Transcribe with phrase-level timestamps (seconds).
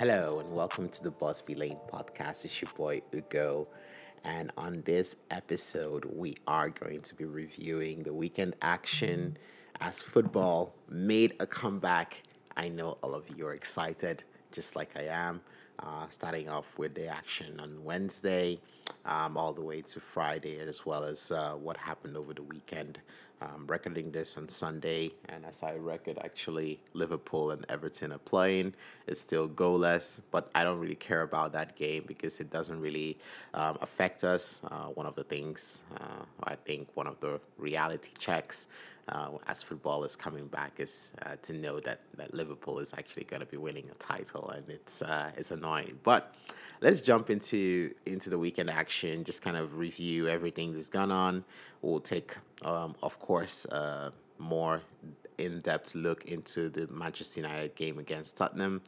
[0.00, 2.46] Hello and welcome to the Busby Lane podcast.
[2.46, 3.68] It's your boy Ugo.
[4.24, 9.36] And on this episode, we are going to be reviewing the weekend action
[9.78, 12.22] as football made a comeback.
[12.56, 15.42] I know all of you are excited, just like I am.
[15.82, 18.60] Uh, starting off with the action on Wednesday,
[19.06, 22.98] um, all the way to Friday, as well as uh, what happened over the weekend.
[23.40, 28.74] Um, recording this on Sunday, and as I record, actually, Liverpool and Everton are playing.
[29.06, 33.16] It's still goalless, but I don't really care about that game because it doesn't really
[33.54, 34.60] um, affect us.
[34.70, 38.66] Uh, one of the things, uh, I think, one of the reality checks
[39.10, 43.24] uh, as football is coming back is uh, to know that, that Liverpool is actually
[43.24, 45.98] going to be winning a title, and it's uh, it's annoying.
[46.02, 46.34] But
[46.80, 49.24] let's jump into into the weekend action.
[49.24, 51.44] Just kind of review everything that's gone on.
[51.82, 54.82] We'll take, um, of course, uh, more
[55.38, 58.82] in-depth look into the Manchester United game against Tottenham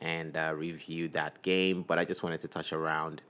[0.00, 1.82] and uh, review that game.
[1.86, 3.22] But I just wanted to touch around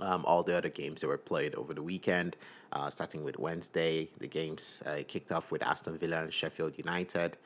[0.00, 2.36] um, all the other games that were played over the weekend,
[2.72, 4.08] uh, starting with Wednesday.
[4.18, 7.36] The games uh, kicked off with Aston Villa and Sheffield United.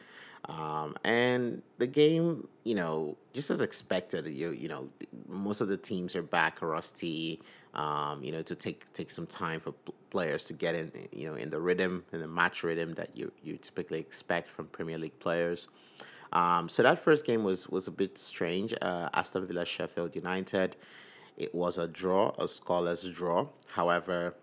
[0.48, 4.88] Um, and the game, you know, just as expected, you you know,
[5.28, 7.40] most of the teams are back rusty.
[7.74, 9.74] Um, you know, to take take some time for
[10.10, 13.32] players to get in, you know, in the rhythm, in the match rhythm that you
[13.42, 15.68] you typically expect from Premier League players.
[16.32, 18.72] Um, so that first game was was a bit strange.
[18.80, 20.76] Uh, Aston Villa Sheffield United.
[21.36, 23.46] It was a draw, a scoreless draw.
[23.66, 24.34] However,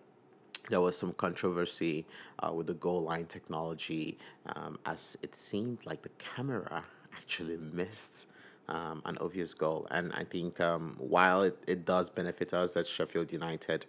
[0.69, 2.05] there was some controversy
[2.39, 4.17] uh, with the goal line technology,
[4.55, 6.83] um, as it seemed like the camera
[7.17, 8.27] actually missed
[8.69, 9.85] um, an obvious goal.
[9.91, 13.85] And I think um, while it, it does benefit us that Sheffield United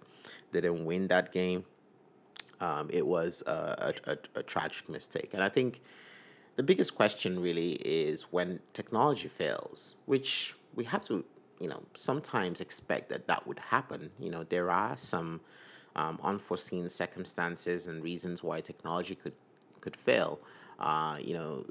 [0.52, 1.64] didn't win that game,
[2.60, 5.30] um, it was a, a, a, tragic mistake.
[5.32, 5.80] And I think
[6.56, 11.24] the biggest question really is when technology fails, which we have to
[11.64, 14.10] you know, sometimes expect that that would happen.
[14.18, 15.40] You know, there are some
[15.96, 19.32] um, unforeseen circumstances and reasons why technology could
[19.80, 20.38] could fail.
[20.78, 21.64] Uh, you know,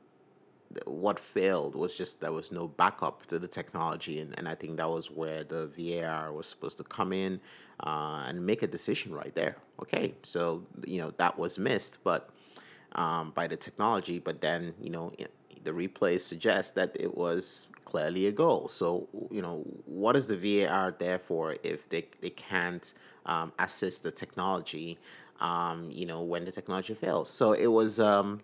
[0.85, 4.77] what failed was just there was no backup to the technology, and, and I think
[4.77, 7.39] that was where the VAR was supposed to come in
[7.81, 9.57] uh, and make a decision right there.
[9.79, 12.31] Okay, so you know that was missed, but
[12.93, 15.13] um, by the technology, but then you know
[15.63, 18.67] the replay suggests that it was clearly a goal.
[18.69, 22.93] So, you know, what is the VAR there for if they, they can't
[23.25, 24.97] um, assist the technology,
[25.39, 27.29] um, you know, when the technology fails?
[27.29, 28.39] So it was um,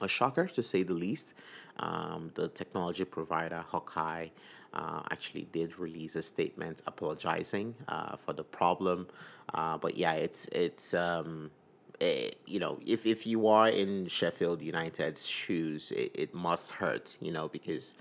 [0.00, 1.34] a shocker to say the least.
[1.78, 4.28] Um, the technology provider, Hawkeye,
[4.74, 9.08] uh, actually did release a statement apologizing uh, for the problem.
[9.54, 11.50] Uh, but yeah, it's, it's, um,
[12.00, 17.16] eh, you know, if, if you are in Sheffield United's shoes, it, it must hurt,
[17.20, 17.94] you know, because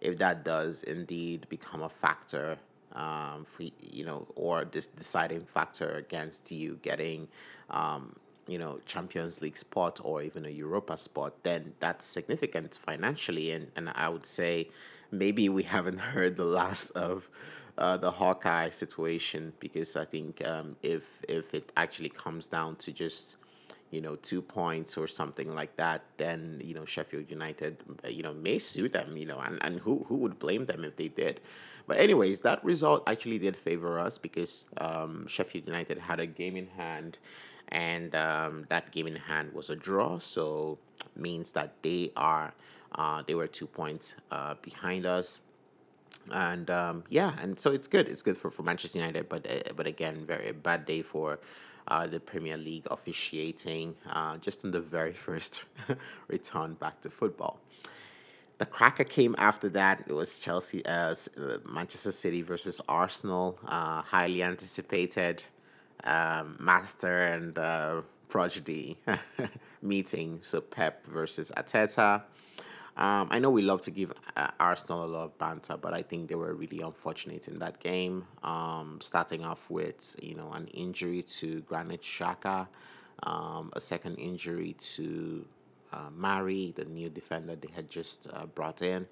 [0.00, 2.58] if that does indeed become a factor
[2.92, 7.28] um, for you know, or this deciding factor against you getting,
[7.70, 8.16] um,
[8.46, 13.52] you know, Champions League spot or even a Europa spot, then that's significant financially.
[13.52, 14.70] And and I would say
[15.10, 17.28] maybe we haven't heard the last of.
[17.78, 22.90] Uh, the Hawkeye situation because I think um, if if it actually comes down to
[22.90, 23.36] just
[23.90, 28.22] you know, two points or something like that, then you know Sheffield United, uh, you
[28.22, 31.08] know, may sue them, you know, and, and who who would blame them if they
[31.08, 31.40] did?
[31.86, 36.56] But anyways, that result actually did favor us because um, Sheffield United had a game
[36.56, 37.18] in hand,
[37.68, 40.78] and um, that game in hand was a draw, so
[41.14, 42.52] means that they are
[42.94, 45.40] uh, they were two points uh, behind us
[46.32, 48.08] and um, yeah, and so it's good.
[48.08, 51.38] It's good for, for Manchester United, but uh, but again, very bad day for
[51.88, 55.62] uh, the Premier League officiating uh, just in the very first
[56.28, 57.58] return back to football.
[58.58, 60.04] The cracker came after that.
[60.06, 65.44] It was Chelsea, uh, uh Manchester City versus Arsenal, uh, highly anticipated
[66.04, 68.98] um, master and uh, prodigy
[69.82, 70.40] meeting.
[70.42, 72.22] So Pep versus Arteta.
[72.96, 76.02] Um, I know we love to give uh, Arsenal a lot of banter, but I
[76.02, 78.24] think they were really unfortunate in that game.
[78.42, 82.66] Um, starting off with you know an injury to Granit Xhaka,
[83.24, 85.44] um, a second injury to
[85.92, 89.06] uh, Mari, the new defender they had just uh, brought in.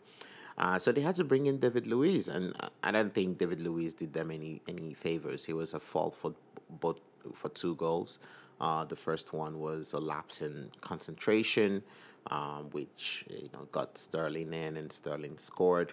[0.56, 3.60] Uh, so they had to bring in David Luiz, and uh, I don't think David
[3.60, 5.44] Luiz did them any any favors.
[5.44, 6.32] He was a fault for
[6.80, 7.00] both
[7.34, 8.18] for two goals.
[8.62, 11.82] Uh, the first one was a lapse in concentration
[12.30, 15.92] um, which you know got Sterling in and Sterling scored,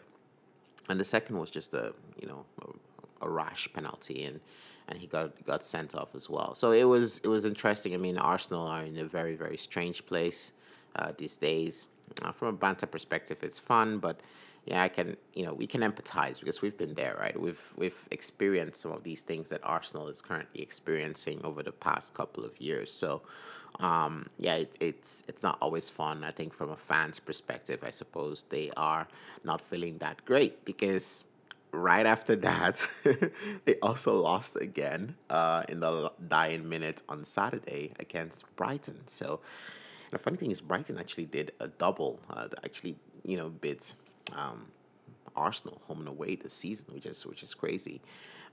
[0.89, 4.39] and the second was just a you know a, a rash penalty and
[4.87, 6.53] and he got got sent off as well.
[6.55, 7.93] So it was it was interesting.
[7.93, 10.51] I mean, Arsenal are in a very very strange place
[10.95, 11.87] uh, these days.
[12.21, 14.19] Uh, from a banter perspective, it's fun, but
[14.65, 17.39] yeah, I can, you know, we can empathize because we've been there, right?
[17.39, 22.13] We've we've experienced some of these things that Arsenal is currently experiencing over the past
[22.13, 22.91] couple of years.
[22.93, 23.21] So,
[23.79, 26.23] um, yeah, it, it's it's not always fun.
[26.23, 29.07] I think from a fan's perspective, I suppose they are
[29.43, 31.23] not feeling that great because
[31.71, 32.85] right after that,
[33.65, 38.99] they also lost again uh, in the dying minute on Saturday against Brighton.
[39.07, 39.39] So
[40.11, 42.19] the funny thing is, Brighton actually did a double.
[42.29, 43.93] Uh, actually, you know, bit
[44.35, 44.67] um,
[45.35, 48.01] Arsenal home and away this season, which is which is crazy.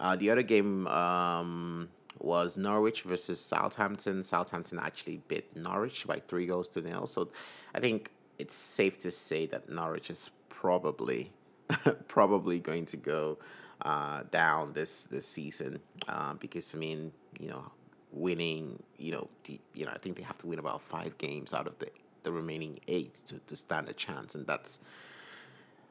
[0.01, 1.89] Uh, the other game um,
[2.21, 4.25] was Norwich versus Southampton.
[4.25, 7.07] Southampton actually beat Norwich by three goals to nil.
[7.07, 7.29] So
[7.75, 11.33] I think it's safe to say that Norwich is probably
[12.09, 13.39] probably going to go
[13.83, 15.79] uh, down this this season
[16.09, 17.71] uh, because I mean you know
[18.11, 21.53] winning you know the, you know I think they have to win about five games
[21.53, 21.89] out of the
[22.23, 24.79] the remaining eight to, to stand a chance and that's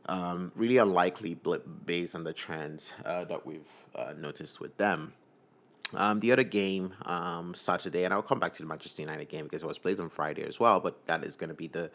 [0.10, 1.38] um, really unlikely
[1.86, 5.14] based on the trends uh, that we've uh, noticed with them.
[5.94, 9.46] Um, the other game um, Saturday, and I'll come back to the Manchester United game
[9.46, 10.80] because it was played on Friday as well.
[10.80, 11.90] But that is going to be the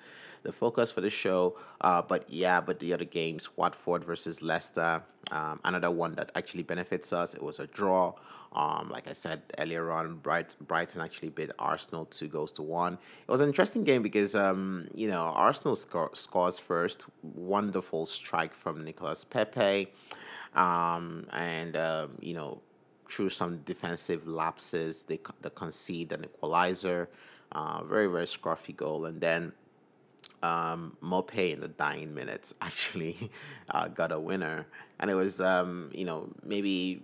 [0.45, 1.59] the focus for the show.
[1.81, 6.63] Uh, but yeah, but the other games, Watford versus Leicester, um, another one that actually
[6.63, 7.35] benefits us.
[7.35, 8.15] It was a draw.
[8.55, 12.95] Um, like I said earlier on, Bright, Brighton actually beat Arsenal two goals to one.
[12.95, 17.07] It was an interesting game because um, you know Arsenal score, scores first.
[17.23, 19.93] Wonderful strike from Nicolas Pepe,
[20.55, 21.77] um, and
[22.21, 22.61] you know
[23.09, 27.09] through some defensive lapses, they, they concede an equalizer.
[27.53, 29.05] Uh, very, very scruffy goal.
[29.05, 29.53] And then
[30.43, 33.31] um, Maupay in the dying minutes actually
[33.71, 34.67] uh, got a winner.
[34.99, 37.03] And it was, um, you know, maybe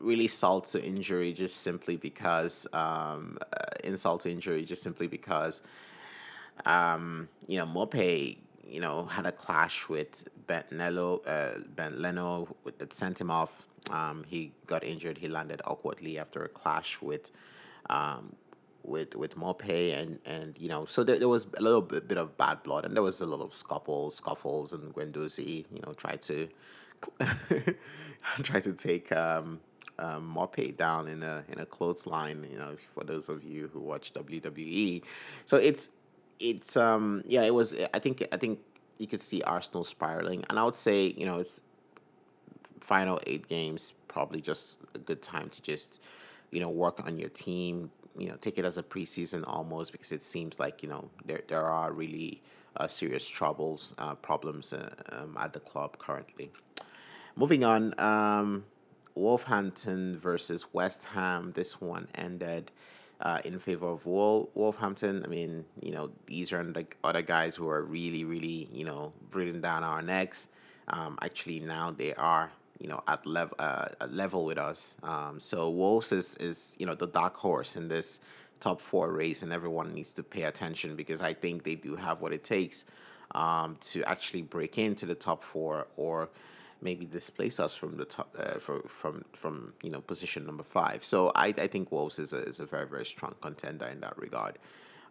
[0.00, 5.60] really salt to injury just simply because, um, uh, insult to injury just simply because,
[6.64, 12.54] um, you know, Maupay, you know, had a clash with Bernd Leno, uh, Bernd Leno
[12.78, 15.18] that sent him off um, he got injured.
[15.18, 17.30] He landed awkwardly after a clash with
[17.90, 18.34] um,
[18.84, 22.18] with with Maupay and and you know so there, there was a little bit, bit
[22.18, 25.92] of bad blood and there was a lot of scuffles scuffles and Guendouzi you know
[25.92, 26.48] tried to
[28.42, 29.60] tried to take um,
[29.98, 33.80] um, Maupay down in a in a clothesline you know for those of you who
[33.80, 35.02] watch WWE
[35.44, 35.90] so it's
[36.40, 38.60] it's um yeah it was I think I think
[38.98, 41.62] you could see Arsenal spiraling and I would say you know it's
[42.80, 46.00] final eight games, probably just a good time to just,
[46.50, 47.90] you know, work on your team.
[48.16, 51.42] You know, take it as a preseason almost because it seems like you know there
[51.46, 52.42] there are really
[52.76, 56.50] uh, serious troubles, uh, problems uh, um, at the club currently.
[57.36, 58.64] Moving on, um,
[59.14, 61.52] Wolverhampton versus West Ham.
[61.54, 62.70] This one ended.
[63.20, 65.24] Uh, in favor of Wol- Wolverhampton.
[65.24, 69.12] I mean, you know, these are the other guys who are really, really, you know,
[69.32, 70.46] breathing down our necks.
[70.86, 74.96] Um, actually, now they are you know at level uh, level with us.
[75.02, 78.20] Um, so Wolves is is you know the dark horse in this
[78.60, 82.20] top four race, and everyone needs to pay attention because I think they do have
[82.20, 82.84] what it takes
[83.32, 86.28] um, to actually break into the top four or
[86.80, 91.04] maybe displace us from the top uh, for, from from you know position number five.
[91.04, 94.18] So I, I think Wolves is a, is a very very strong contender in that
[94.18, 94.58] regard.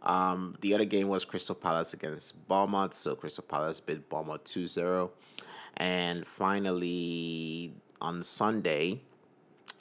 [0.03, 2.93] Um, the other game was Crystal Palace against Bournemouth.
[2.93, 5.11] So Crystal Palace beat Bournemouth 2 0.
[5.77, 9.01] And finally, on Sunday,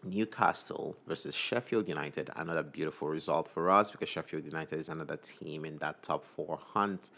[0.05, 2.31] Newcastle versus Sheffield United.
[2.37, 6.59] Another beautiful result for us because Sheffield United is another team in that top four
[6.63, 7.11] hunt.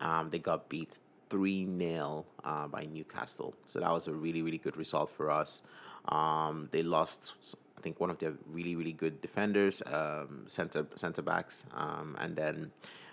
[0.00, 0.98] Um, they got beat
[1.30, 3.54] 3 0 uh, by Newcastle.
[3.66, 5.62] So that was a really, really good result for us.
[6.08, 7.34] Um, they lost,
[7.76, 11.64] I think, one of their really, really good defenders, um, center center backs.
[11.74, 12.70] Um, and then,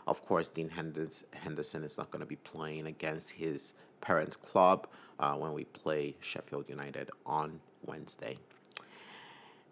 [0.08, 3.74] of course, Dean Henderson is not going to be playing against his
[4.06, 4.88] parent club
[5.20, 8.38] uh, when we play Sheffield United on Wednesday.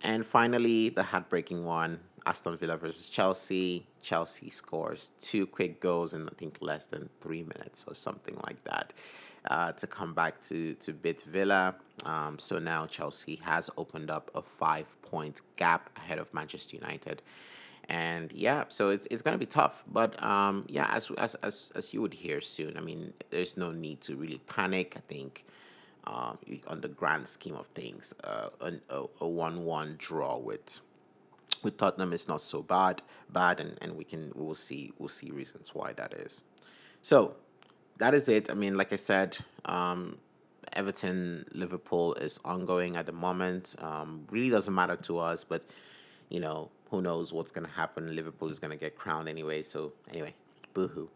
[0.01, 3.85] And finally, the heartbreaking one Aston Villa versus Chelsea.
[4.01, 8.63] Chelsea scores two quick goals in, I think, less than three minutes or something like
[8.63, 8.93] that
[9.49, 11.75] uh, to come back to, to beat Villa.
[12.05, 17.21] Um, so now Chelsea has opened up a five point gap ahead of Manchester United
[17.89, 19.83] and yeah, so it's it's gonna be tough.
[19.87, 23.71] But um, yeah, as as as as you would hear soon, I mean, there's no
[23.71, 24.93] need to really panic.
[24.95, 25.45] I think.
[26.05, 26.37] Um,
[26.67, 30.81] on the grand scheme of things, uh, a, a one-one draw with
[31.63, 35.09] with Tottenham is not so bad, bad, and, and we can we will see we'll
[35.09, 36.43] see reasons why that is.
[37.01, 37.35] So
[37.99, 38.49] that is it.
[38.49, 40.17] I mean, like I said, um,
[40.73, 43.75] Everton Liverpool is ongoing at the moment.
[43.79, 45.63] Um, really doesn't matter to us, but
[46.29, 48.15] you know who knows what's going to happen.
[48.15, 49.63] Liverpool is going to get crowned anyway.
[49.63, 50.35] So, anyway,
[50.75, 51.07] boohoo.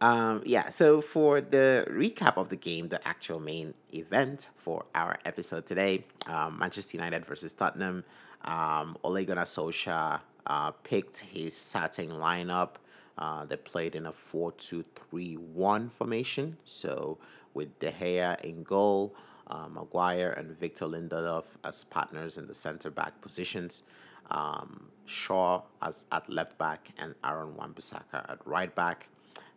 [0.00, 5.18] Um, yeah, so for the recap of the game, the actual main event for our
[5.26, 8.04] episode today, um, Manchester United versus Tottenham,
[8.46, 12.76] um, Ole Gunnar Solskjaer uh, picked his starting lineup.
[13.18, 16.56] Uh, they played in a 4 2 3 1 formation.
[16.64, 17.18] So
[17.52, 19.14] with De Gea in goal,
[19.48, 23.82] uh, Maguire and Victor Lindelof as partners in the center back positions,
[24.30, 29.08] um, Shaw as at left back, and Aaron Wan-Bissaka at right back.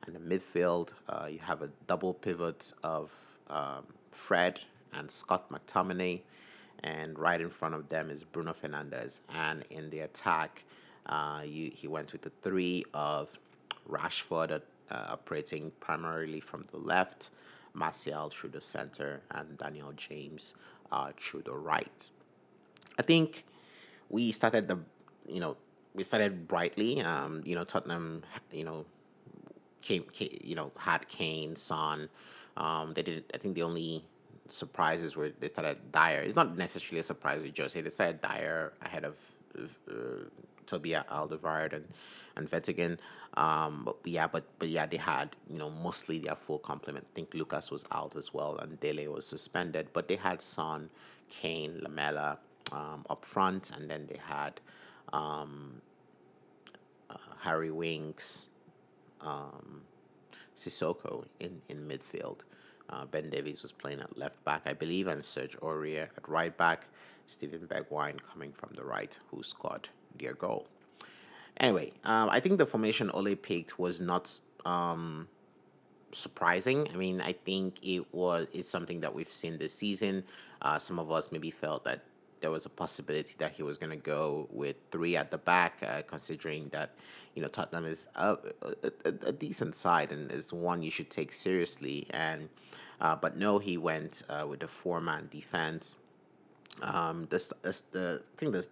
[0.06, 3.12] And the midfield, uh, you have a double pivot of
[3.50, 4.60] um, Fred
[4.94, 6.22] and Scott McTominay,
[6.84, 9.20] and right in front of them is Bruno Fernandes.
[9.36, 10.64] And in the attack,
[11.08, 13.30] uh, you, he went with the three of
[13.90, 14.62] Rashford
[14.92, 17.30] uh, operating primarily from the left,
[17.74, 20.54] Martial through the center, and Daniel James
[20.92, 22.10] uh, through the right.
[22.98, 23.46] I think
[24.10, 24.80] we started the,
[25.28, 25.58] you know,
[25.94, 27.02] we started brightly.
[27.02, 28.86] Um, you know, Tottenham, you know,
[29.82, 32.10] came, came you know, had Kane, Son.
[32.58, 33.24] Um, they did.
[33.34, 34.04] I think the only
[34.50, 36.22] surprises were they started Dier.
[36.22, 37.80] It's not necessarily a surprise with Jose.
[37.80, 39.16] They started Dier ahead of
[39.58, 40.26] uh,
[40.66, 41.86] Toby Alderweireld and
[42.36, 42.98] and Vertonghen.
[43.36, 47.06] Um, but yeah, but but yeah, they had you know mostly their full complement.
[47.12, 49.90] I think Lucas was out as well, and Dele was suspended.
[49.94, 50.90] But they had Son,
[51.30, 52.40] Kane, Lamela
[52.72, 54.60] um, up front, and then they had
[55.14, 55.82] um,
[57.10, 58.48] uh, Harry Winks,
[59.22, 59.82] um,
[60.56, 62.40] Sissoko in in midfield.
[62.90, 66.56] Uh, ben Davies was playing at left back, I believe, and Serge Aurier at right
[66.58, 66.86] back.
[67.28, 70.68] Steven Bergwijn coming from the right, who scored their goal.
[71.58, 75.28] Anyway, um, I think the formation Ole picked was not um,
[76.12, 76.88] surprising.
[76.92, 80.24] I mean, I think it was it's something that we've seen this season.
[80.62, 82.04] Uh, some of us maybe felt that
[82.42, 85.82] there was a possibility that he was going to go with three at the back,
[85.86, 86.92] uh, considering that
[87.36, 88.38] you know Tottenham is a,
[88.84, 92.08] a, a, decent side and is one you should take seriously.
[92.12, 92.50] And
[93.02, 95.98] uh, but no, he went uh, with the four man defense.
[96.82, 98.68] Um, this, this the I think the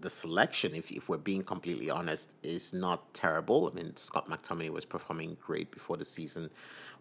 [0.00, 3.70] the selection, if, if we're being completely honest, is not terrible.
[3.70, 6.50] I mean, Scott McTominay was performing great before the season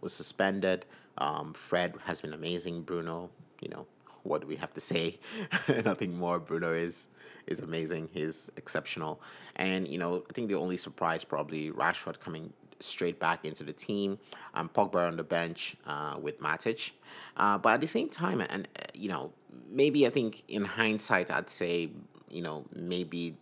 [0.01, 0.85] was suspended.
[1.17, 2.81] Um, Fred has been amazing.
[2.81, 3.29] Bruno,
[3.61, 3.85] you know,
[4.23, 5.19] what do we have to say?
[5.85, 6.39] Nothing more.
[6.39, 7.07] Bruno is
[7.47, 8.09] is amazing.
[8.13, 9.21] He's exceptional.
[9.55, 13.73] And you know, I think the only surprise probably Rashford coming straight back into the
[13.73, 14.17] team.
[14.53, 16.91] Um, Pogba on the bench uh, with Matic.
[17.37, 19.31] Uh, but at the same time, and uh, you know,
[19.69, 21.89] maybe I think in hindsight, I'd say
[22.29, 23.35] you know maybe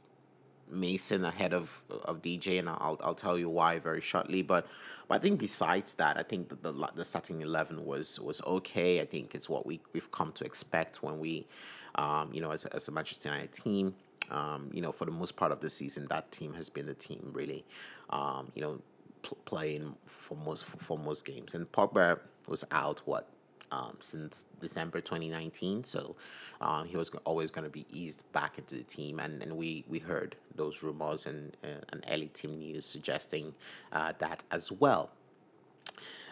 [0.70, 4.42] Mason ahead of of DJ, and I'll I'll tell you why very shortly.
[4.42, 4.68] But
[5.08, 9.02] but I think besides that, I think the the, the starting eleven was was okay.
[9.02, 11.48] I think it's what we we've come to expect when we,
[11.96, 13.96] um, you know, as as a Manchester United team.
[14.30, 16.94] Um, you know, for the most part of the season, that team has been the
[16.94, 17.66] team really,
[18.12, 18.80] um, you know,
[19.24, 21.56] pl- playing for most for, for most games.
[21.56, 23.28] And Pogba was out what
[23.72, 25.84] um, since December 2019.
[25.84, 26.16] So
[26.62, 29.84] um, he was always going to be eased back into the team, and, and we,
[29.88, 33.54] we heard those rumors and, uh, and early team news suggesting
[33.92, 35.12] uh, that as well.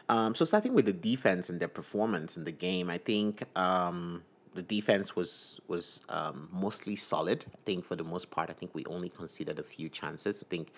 [0.10, 4.24] Um, so starting with the defense and their performance in the game, I think um,
[4.54, 7.46] the defense was was um, mostly solid.
[7.54, 10.42] I think for the most part, I think we only conceded a few chances.
[10.42, 10.72] I think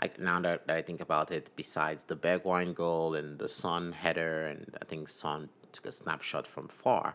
[0.00, 3.92] I, now that, that I think about it, besides the Bergwijn goal and the Son
[3.92, 7.14] header, and I think Son took a snapshot from far.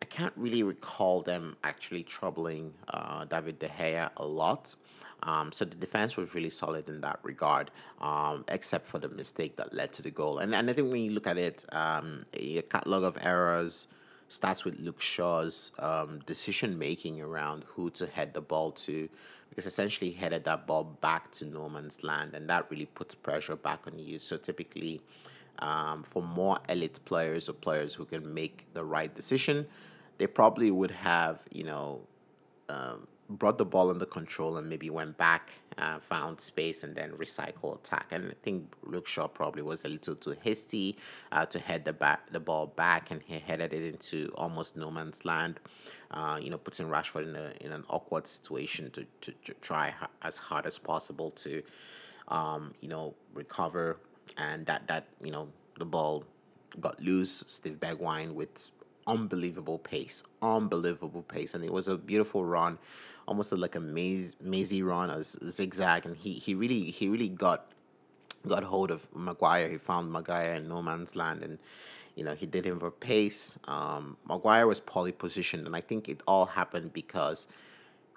[0.00, 4.74] I can't really recall them actually troubling uh, David De Gea a lot.
[5.24, 7.70] Um, so the defense was really solid in that regard,
[8.00, 10.38] um, except for the mistake that led to the goal.
[10.38, 13.86] And, and I think when you look at it, um, a catalog of errors
[14.28, 19.08] starts with Luke Shaw's um, decision making around who to head the ball to,
[19.50, 23.14] because essentially he headed that ball back to no man's land, and that really puts
[23.14, 24.18] pressure back on you.
[24.18, 25.02] So typically,
[25.58, 29.66] um, for more elite players or players who can make the right decision,
[30.18, 32.00] they probably would have, you know,
[32.68, 37.12] um, brought the ball under control and maybe went back, uh, found space, and then
[37.12, 38.06] recycle attack.
[38.10, 40.96] And I think Luke Shaw probably was a little too hasty
[41.30, 44.90] uh, to head the back the ball back, and he headed it into almost no
[44.90, 45.60] man's land.
[46.10, 49.94] Uh, you know, putting Rashford in a in an awkward situation to to, to try
[50.22, 51.62] as hard as possible to,
[52.28, 53.98] um, you know, recover
[54.36, 55.48] and that that you know
[55.78, 56.24] the ball
[56.80, 57.44] got loose.
[57.46, 58.70] Steve Bergwijn with
[59.06, 62.78] unbelievable pace, unbelievable pace, and it was a beautiful run,
[63.26, 67.72] almost like a maze mazy run, a zigzag, and he he really he really got
[68.46, 69.68] got hold of Maguire.
[69.68, 71.58] He found Maguire in no man's land, and
[72.14, 73.58] you know he did him for pace.
[73.64, 77.46] Um, Maguire was poorly positioned, and I think it all happened because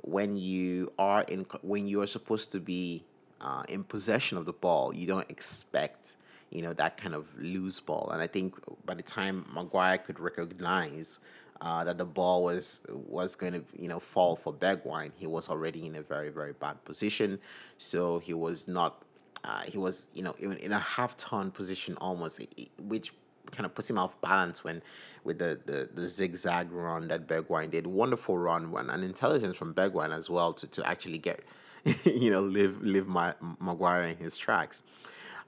[0.02, 3.04] when you are in when you are supposed to be
[3.42, 6.18] uh, in possession of the ball, you don't expect
[6.56, 8.10] you know, that kind of loose ball.
[8.14, 11.20] And I think by the time Maguire could recognize
[11.62, 15.50] uh, that the ball was was going to you know fall for Bergwijn, he was
[15.50, 17.40] already in a very very bad position.
[17.78, 19.02] So he was not.
[19.44, 22.40] Uh, he was, you know, in, in a half-turn position almost,
[22.80, 23.14] which
[23.52, 24.82] kind of puts him off balance when
[25.24, 27.86] with the, the, the zigzag run that Bergwijn did.
[27.86, 31.42] Wonderful run, one and intelligence from Bergwijn as well to, to actually get
[32.04, 34.82] you know live live my Maguire in his tracks.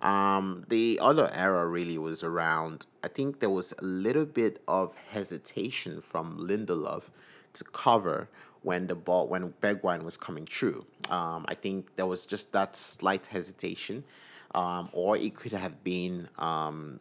[0.02, 2.86] Um, the other error really was around.
[3.04, 7.04] I think there was a little bit of hesitation from Lindelof
[7.54, 8.30] to cover
[8.62, 10.86] when the ball when Bergwijn was coming through.
[11.10, 14.04] Um, I think there was just that slight hesitation,
[14.54, 17.00] um, or it could have been um,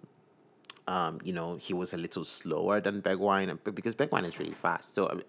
[0.88, 4.54] um, you know, he was a little slower than Bergwijn, but because Bergwijn is really
[4.54, 4.94] fast.
[4.94, 5.20] So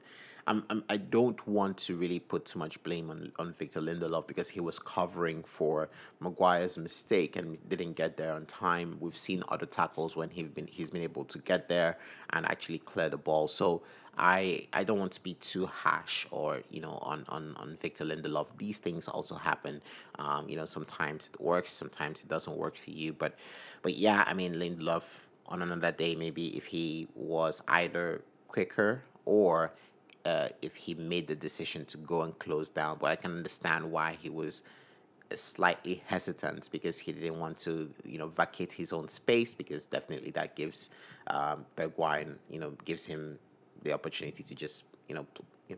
[0.47, 4.27] I'm, I'm, I'm, don't want to really put too much blame on, on Victor Lindelof
[4.27, 5.89] because he was covering for
[6.19, 8.97] Maguire's mistake and didn't get there on time.
[8.99, 11.97] We've seen other tackles when he's been he's been able to get there
[12.31, 13.47] and actually clear the ball.
[13.47, 13.83] So
[14.17, 18.05] I I don't want to be too harsh or you know on on on Victor
[18.05, 18.47] Lindelof.
[18.57, 19.81] These things also happen.
[20.17, 23.13] Um, you know sometimes it works, sometimes it doesn't work for you.
[23.13, 23.35] But
[23.81, 25.03] but yeah, I mean Lindelof
[25.45, 29.71] on another day, maybe if he was either quicker or
[30.27, 32.97] uh, if he made the decision to go and close down.
[32.99, 34.61] But I can understand why he was
[35.33, 40.31] slightly hesitant because he didn't want to, you know, vacate his own space because definitely
[40.31, 40.89] that gives
[41.27, 43.39] um, Bergwijn, you know, gives him
[43.83, 45.25] the opportunity to just, you know,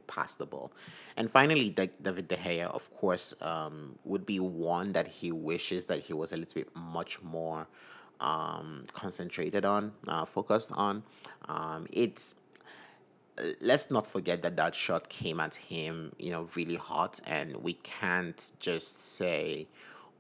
[0.08, 0.72] pass the ball.
[1.18, 6.00] And finally, David De Gea, of course, um, would be one that he wishes that
[6.00, 7.68] he was a little bit much more
[8.20, 11.04] um, concentrated on, uh, focused on.
[11.48, 12.36] Um, it's
[13.62, 17.74] let's not forget that that shot came at him, you know, really hot, and we
[17.74, 19.68] can't just say,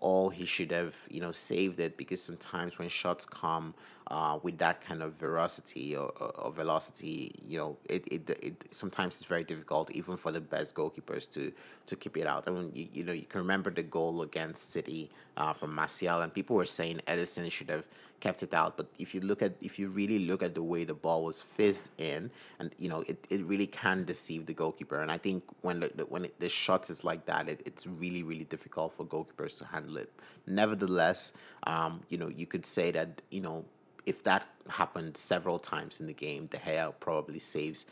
[0.01, 3.73] "Oh, he should have, you know, saved it," because sometimes when shots come
[4.09, 9.15] uh, with that kind of veracity or, or, velocity, you know, it, it it sometimes
[9.15, 11.51] it's very difficult even for the best goalkeepers to
[11.85, 12.43] to keep it out.
[12.47, 16.21] I mean, you, you know, you can remember the goal against City uh, from Martial,
[16.21, 17.83] and people were saying Ederson should have
[18.19, 18.77] kept it out.
[18.77, 21.43] But if you look at if you really look at the way the ball was
[21.43, 25.01] fizzed in, and you know, it, it really can deceive the goalkeeper.
[25.01, 28.23] And I think when the, when it, the shot is like that, it, it's really
[28.23, 30.11] really difficult for goalkeepers to handle it.
[30.47, 31.33] Nevertheless,
[31.67, 33.65] um, you know, you could say that you know
[34.09, 37.85] if that happened several times in the game, De Gea probably saves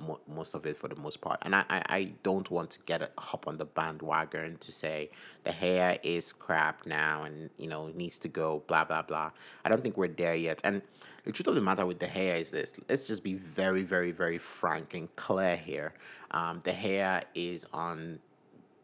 [0.00, 1.38] m- most of it for the most part.
[1.42, 5.10] And I, I, I, don't want to get a hop on the bandwagon to say
[5.44, 8.62] De Gea is crap now and you know needs to go.
[8.66, 9.30] Blah blah blah.
[9.64, 10.60] I don't think we're there yet.
[10.64, 10.80] And
[11.24, 14.10] the truth of the matter with De Gea is this: let's just be very, very,
[14.10, 15.92] very frank and clear here.
[16.30, 18.18] Um, Gea is on,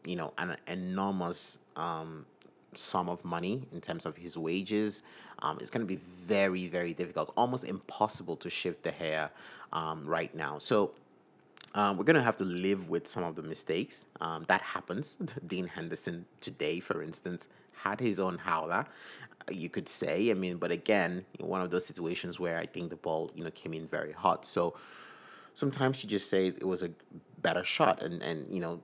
[0.05, 2.27] you know, an enormous um,
[2.75, 5.01] sum of money in terms of his wages.
[5.39, 9.29] Um, it's going to be very, very difficult, almost impossible to shift the hair
[9.73, 10.59] um, right now.
[10.59, 10.91] So
[11.75, 14.05] um, we're going to have to live with some of the mistakes.
[14.21, 15.17] Um, that happens.
[15.47, 18.85] Dean Henderson today, for instance, had his own howler,
[19.49, 20.31] you could say.
[20.31, 23.51] I mean, but again, one of those situations where I think the ball, you know,
[23.51, 24.45] came in very hot.
[24.45, 24.75] So
[25.53, 26.89] sometimes you just say it was a
[27.41, 28.81] better shot, and and you know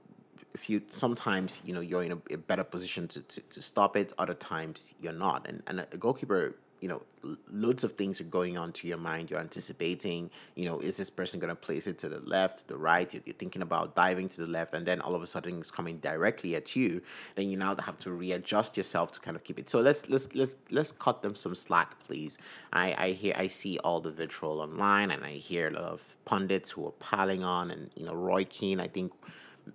[0.56, 4.14] if you sometimes you know you're in a, better position to, to, to stop it
[4.18, 5.46] other times you're not.
[5.48, 7.02] And and a goalkeeper you know
[7.52, 9.30] loads of things are going on to your mind.
[9.30, 12.78] You're anticipating you know is this person going to place it to the left the
[12.78, 13.14] right?
[13.14, 15.72] You're, you're, thinking about diving to the left and then all of a sudden it's
[15.72, 17.02] coming directly at you.
[17.36, 19.70] Then you now have to readjust yourself to kind of keep it.
[19.70, 22.38] So let's let's let's let's cut them some slack please.
[22.72, 26.02] I i hear i see all the vitriol online and i hear a lot of
[26.24, 29.12] pundits who are piling on and you know roy keane i think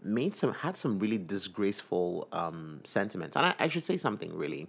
[0.03, 4.67] made some had some really disgraceful um, sentiments, and I, I, should say something really.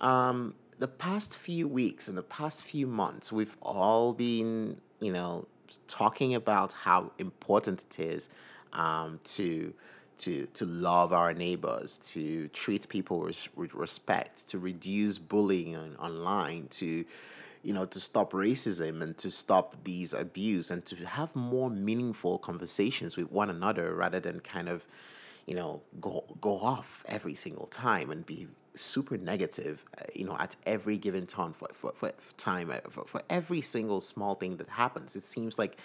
[0.00, 5.46] Um, the past few weeks and the past few months, we've all been, you know,
[5.86, 8.28] talking about how important it is
[8.72, 9.72] um, to
[10.18, 15.96] to to love our neighbors, to treat people with, with respect, to reduce bullying on,
[15.96, 17.04] online, to
[17.62, 22.38] you know, to stop racism and to stop these abuse and to have more meaningful
[22.38, 24.84] conversations with one another rather than kind of,
[25.46, 30.36] you know, go go off every single time and be super negative, uh, you know,
[30.38, 34.56] at every given time for, for, for time uh, for, for every single small thing
[34.56, 35.14] that happens.
[35.14, 35.76] It seems like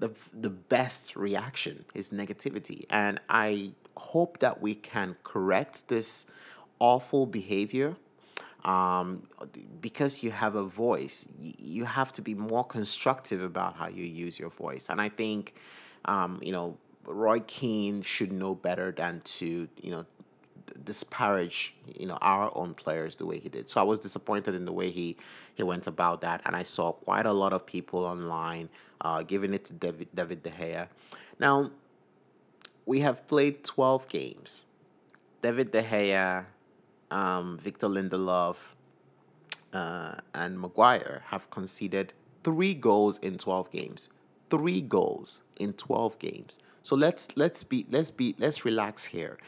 [0.00, 6.26] the the best reaction is negativity, and I hope that we can correct this
[6.78, 7.96] awful behavior
[8.64, 9.22] um,
[9.80, 14.38] because you have a voice, you have to be more constructive about how you use
[14.38, 14.88] your voice.
[14.88, 15.54] And I think,
[16.04, 20.06] um, you know, Roy Keane should know better than to, you know,
[20.84, 23.68] disparage you know our own players the way he did.
[23.68, 25.16] So I was disappointed in the way he
[25.54, 28.68] he went about that, and I saw quite a lot of people online
[29.00, 30.88] uh, giving it to David David De Gea.
[31.38, 31.70] Now
[32.86, 34.64] we have played twelve games.
[35.42, 36.44] David De Gea,
[37.12, 38.56] um, Victor Lindelof,
[39.72, 44.08] uh, and Maguire have conceded three goals in twelve games.
[44.50, 46.58] Three goals in twelve games.
[46.82, 49.38] So let's let's be let's be let's relax here.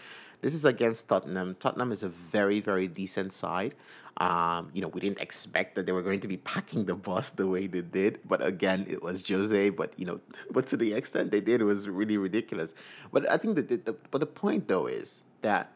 [0.45, 1.57] This is against Tottenham.
[1.59, 3.75] Tottenham is a very, very decent side.
[4.19, 7.31] Um, you know, we didn't expect that they were going to be packing the bus
[7.31, 8.21] the way they did.
[8.29, 9.71] But again, it was Jose.
[9.71, 12.75] But you know, but to the extent they did, it was really ridiculous.
[13.11, 15.73] But I think that the, the but the point though is that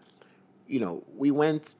[0.66, 1.74] you know we went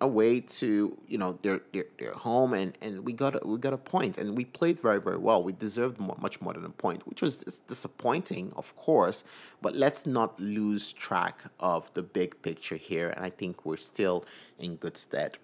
[0.00, 3.58] a way to you know their their, their home and and we got a, we
[3.58, 5.42] got a point and we played very very well.
[5.42, 9.24] We deserved more, much more than a point which was disappointing of course
[9.60, 14.24] but let's not lose track of the big picture here and i think we're still
[14.58, 15.38] in good stead.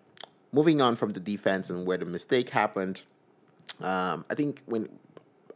[0.53, 3.03] Moving on from the defense and where the mistake happened
[3.81, 4.89] um, i think when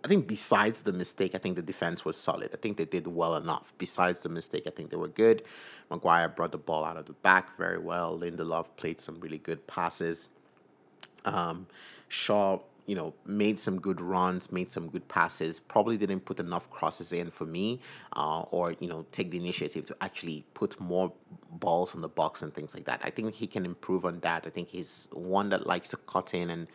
[0.02, 2.50] I think besides the mistake, I think the defense was solid.
[2.54, 3.74] I think they did well enough.
[3.76, 5.42] Besides the mistake, I think they were good.
[5.90, 8.18] Maguire brought the ball out of the back very well.
[8.18, 10.30] Lindelof played some really good passes.
[11.26, 11.66] Um,
[12.08, 15.60] Shaw, you know, made some good runs, made some good passes.
[15.60, 17.80] Probably didn't put enough crosses in for me,
[18.16, 21.12] uh, or you know, take the initiative to actually put more
[21.52, 23.00] balls in the box and things like that.
[23.04, 24.46] I think he can improve on that.
[24.46, 26.66] I think he's one that likes to cut in and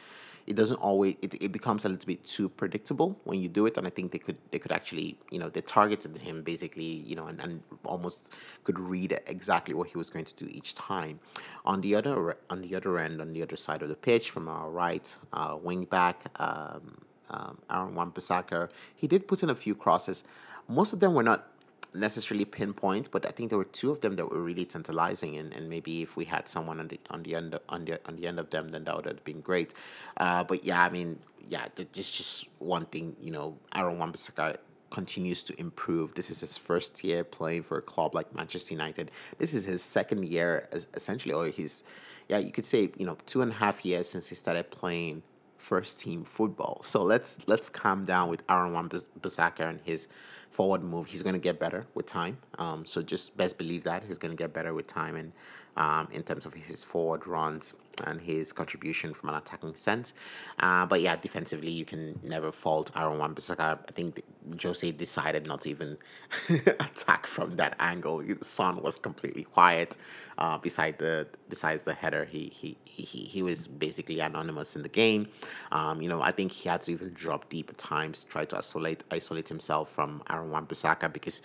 [0.47, 3.77] it doesn't always it, it becomes a little bit too predictable when you do it
[3.77, 7.15] and i think they could they could actually you know they targeted him basically you
[7.15, 8.31] know and, and almost
[8.63, 11.19] could read exactly what he was going to do each time
[11.65, 14.47] on the other on the other end on the other side of the pitch from
[14.47, 16.97] our right uh, wing back um,
[17.29, 20.23] um, Aaron Wan-Bissaka, he did put in a few crosses.
[20.67, 21.47] Most of them were not
[21.95, 25.53] necessarily pinpoint, but I think there were two of them that were really tantalizing, and,
[25.53, 28.27] and maybe if we had someone on the on the end on the on the
[28.27, 29.73] end of them, then that would have been great.
[30.17, 34.57] Uh, but yeah, I mean, yeah, just just one thing, you know, Aaron Wan-Bissaka
[34.91, 36.13] continues to improve.
[36.15, 39.11] This is his first year playing for a club like Manchester United.
[39.37, 41.83] This is his second year, essentially, or his,
[42.29, 45.23] yeah, you could say, you know, two and a half years since he started playing
[45.57, 46.81] first team football.
[46.83, 50.07] So let's let's calm down with Aaron Wan-Bissaka and his
[50.55, 51.07] forward move.
[51.07, 52.37] He's going to get better with time.
[52.57, 55.31] Um, so just best believe that he's going to get better with time and
[55.75, 60.13] um, in terms of his forward runs and his contribution from an attacking sense.
[60.59, 63.79] Uh, but yeah, defensively, you can never fault Aaron Wan-Bissaka.
[63.87, 64.21] I think
[64.61, 65.97] Jose decided not to even
[66.49, 68.23] attack from that angle.
[68.41, 69.97] Son was completely quiet.
[70.37, 74.89] Uh, beside the besides the header, he he he he was basically anonymous in the
[74.89, 75.27] game.
[75.71, 78.57] Um, you know, I think he had to even drop deep at times, try to
[78.57, 81.41] isolate isolate himself from Aaron Wan-Bissaka because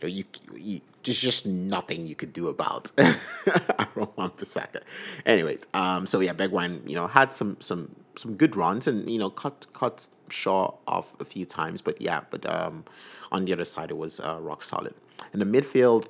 [0.00, 0.24] you know you,
[0.56, 4.82] you there's just nothing you could do about Aaron Wan-Bissaka.
[5.26, 9.18] Anyways, um, so yeah, Bergwijn, you know, had some some some good runs and you
[9.18, 12.84] know cut cut Shaw off a few times, but yeah, but um,
[13.32, 14.94] on the other side it was uh, rock solid.
[15.32, 16.06] In the midfield,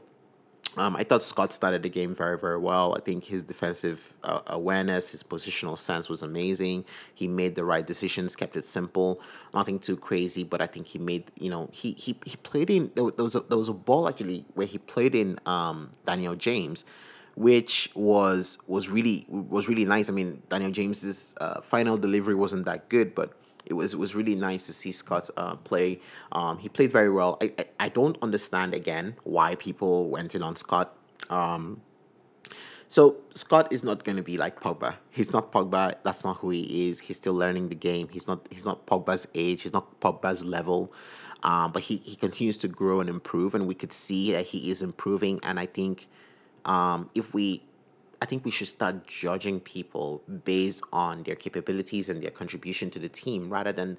[0.77, 2.95] um, I thought Scott started the game very, very well.
[2.97, 6.85] I think his defensive uh, awareness, his positional sense was amazing.
[7.15, 9.21] He made the right decisions, kept it simple,
[9.55, 10.45] nothing too crazy.
[10.45, 12.91] But I think he made, you know, he he, he played in.
[12.95, 16.85] There was a, there was a ball actually where he played in um, Daniel James,
[17.35, 20.09] which was was really was really nice.
[20.09, 23.33] I mean, Daniel James's uh, final delivery wasn't that good, but
[23.64, 26.01] it was it was really nice to see Scott uh, play.
[26.33, 27.38] Um, he played very well.
[27.40, 30.97] I, I, I don't understand again why people went in on Scott.
[31.31, 31.81] Um,
[32.88, 34.97] so Scott is not going to be like Pogba.
[35.11, 35.95] He's not Pogba.
[36.03, 37.01] That's not who he is.
[37.01, 38.09] He's still learning the game.
[38.09, 38.47] He's not.
[38.51, 39.62] He's not Pogba's age.
[39.62, 40.92] He's not Pogba's level.
[41.42, 44.71] Um, but he, he continues to grow and improve, and we could see that he
[44.71, 45.40] is improving.
[45.42, 46.09] And I think
[46.64, 47.62] um, if we
[48.22, 53.01] I think we should start judging people based on their capabilities and their contribution to
[53.01, 53.98] the team rather than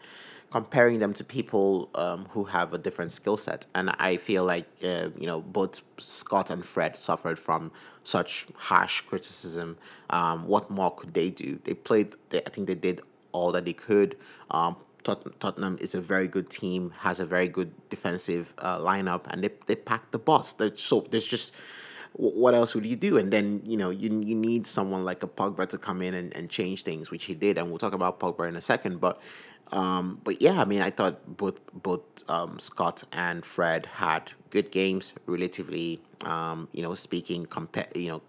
[0.50, 3.66] comparing them to people um, who have a different skill set.
[3.76, 7.72] And I feel like, uh, you know, both Scott and Fred suffered from
[8.06, 9.78] such harsh criticism.
[10.10, 11.60] Um, what more could they do?
[11.66, 13.02] They played, they, I think they did
[13.34, 14.16] all that they could.
[14.52, 19.24] Um, Tot- Tottenham is a very good team, has a very good defensive uh, lineup,
[19.32, 20.54] and they, they packed the bus.
[20.54, 21.52] They're, so there's just
[22.14, 23.18] what else would you do?
[23.18, 26.36] And then you know you you need someone like a Pogba to come in and,
[26.36, 29.02] and change things, which he did, and we'll talk about Pogba in a second.
[29.02, 29.20] But
[29.72, 34.72] um, but yeah, I mean, I thought both both um, Scott and Fred had good
[34.72, 36.00] games, relatively.
[36.26, 38.22] Um, you know, speaking compare, you know,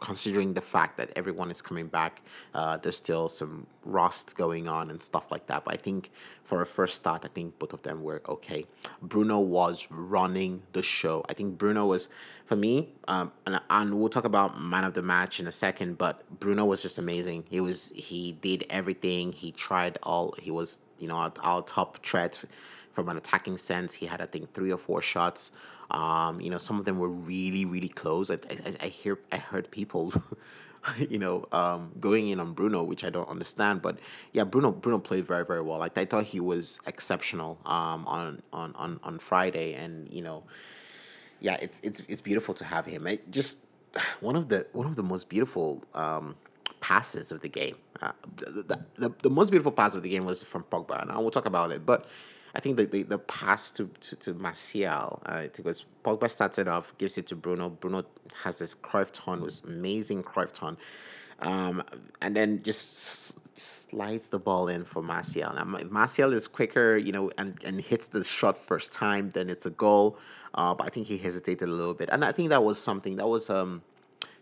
[0.00, 2.22] considering the fact that everyone is coming back,
[2.54, 5.64] uh, there's still some rust going on and stuff like that.
[5.64, 6.10] But I think
[6.42, 8.66] for a first start, I think both of them were okay.
[9.02, 11.24] Bruno was running the show.
[11.28, 12.08] I think Bruno was,
[12.46, 15.98] for me, um, and, and we'll talk about man of the match in a second.
[15.98, 17.44] But Bruno was just amazing.
[17.48, 19.32] He was he did everything.
[19.32, 20.34] He tried all.
[20.40, 22.42] He was you know our, our top threat
[22.92, 23.94] from an attacking sense.
[23.94, 25.52] He had I think three or four shots.
[25.90, 28.30] Um, you know, some of them were really, really close.
[28.30, 30.12] I, I, I hear, I heard people,
[30.98, 33.82] you know, um, going in on Bruno, which I don't understand.
[33.82, 33.98] But
[34.32, 35.78] yeah, Bruno, Bruno played very, very well.
[35.78, 40.44] Like I thought he was exceptional um, on, on, on, on Friday, and you know,
[41.40, 43.06] yeah, it's it's it's beautiful to have him.
[43.06, 43.64] It just
[44.20, 46.36] one of the one of the most beautiful um,
[46.80, 47.76] passes of the game.
[48.02, 51.18] Uh, the, the, the most beautiful pass of the game was from Pogba, and I
[51.18, 51.84] will talk about it.
[51.84, 52.06] But
[52.54, 55.84] I think the, the, the pass to, to, to Martial, uh, I think it was
[56.04, 57.68] Pogba started off, gives it to Bruno.
[57.68, 58.04] Bruno
[58.42, 60.76] has this Cruyff turn, was amazing Cruyff turn.
[61.40, 61.82] Um,
[62.20, 65.52] and then just slides the ball in for Martial.
[65.54, 69.66] Now, Martial is quicker, you know, and, and hits the shot first time, then it's
[69.66, 70.18] a goal.
[70.54, 72.08] Uh, but I think he hesitated a little bit.
[72.10, 73.82] And I think that was something that was um,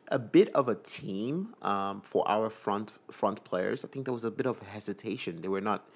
[0.08, 3.84] a bit of a team um, for our front front players.
[3.84, 5.42] I think there was a bit of hesitation.
[5.42, 5.86] They were not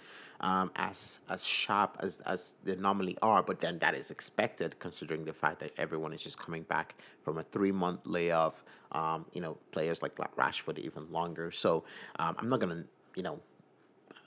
[0.42, 3.42] um, as as sharp as as they normally are.
[3.42, 7.38] But then that is expected considering the fact that everyone is just coming back from
[7.38, 8.64] a three month layoff.
[8.92, 11.50] Um, you know, players like Rashford even longer.
[11.50, 11.84] So
[12.18, 13.40] um, I'm not gonna you know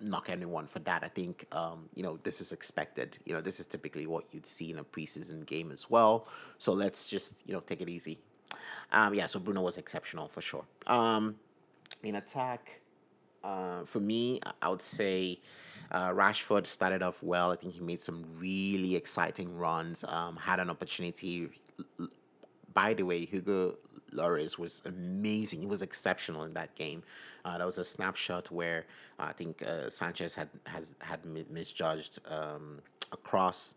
[0.02, 1.04] knock anyone for that.
[1.04, 3.18] I think um, you know this is expected.
[3.26, 6.28] You know this is typically what you'd see in a preseason game as well.
[6.58, 8.20] So let's just you know take it easy.
[8.92, 10.64] Um, yeah, so Bruno was exceptional for sure.
[10.88, 11.36] Um,
[12.04, 12.82] in attack,
[13.44, 15.40] uh, for me, I would say
[15.92, 17.52] uh, Rashford started off well.
[17.52, 20.04] I think he made some really exciting runs.
[20.08, 21.50] Um, had an opportunity.
[22.74, 23.78] By the way, Hugo
[24.14, 25.62] Lloris was amazing.
[25.62, 27.04] He was exceptional in that game.
[27.44, 28.86] Uh, that was a snapshot where
[29.20, 31.20] uh, I think uh, Sanchez had has had
[31.52, 32.80] misjudged um,
[33.12, 33.76] a cross,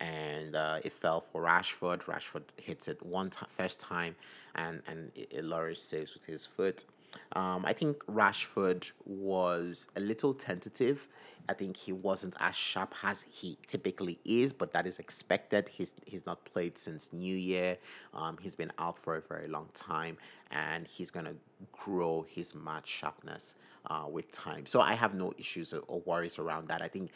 [0.00, 2.02] and uh, it fell for Rashford.
[2.02, 4.14] Rashford hits it one t- first time,
[4.54, 6.84] and and it, it Lloris saves with his foot.
[7.32, 11.08] Um, I think Rashford was a little tentative
[11.48, 15.68] I think he wasn't as sharp as he typically is, but that is expected.
[15.72, 17.78] He's he's not played since New Year.
[18.12, 20.18] Um, he's been out for a very long time,
[20.50, 21.34] and he's gonna
[21.72, 23.54] grow his match sharpness
[23.86, 24.66] uh, with time.
[24.66, 26.82] So I have no issues or, or worries around that.
[26.82, 27.10] I think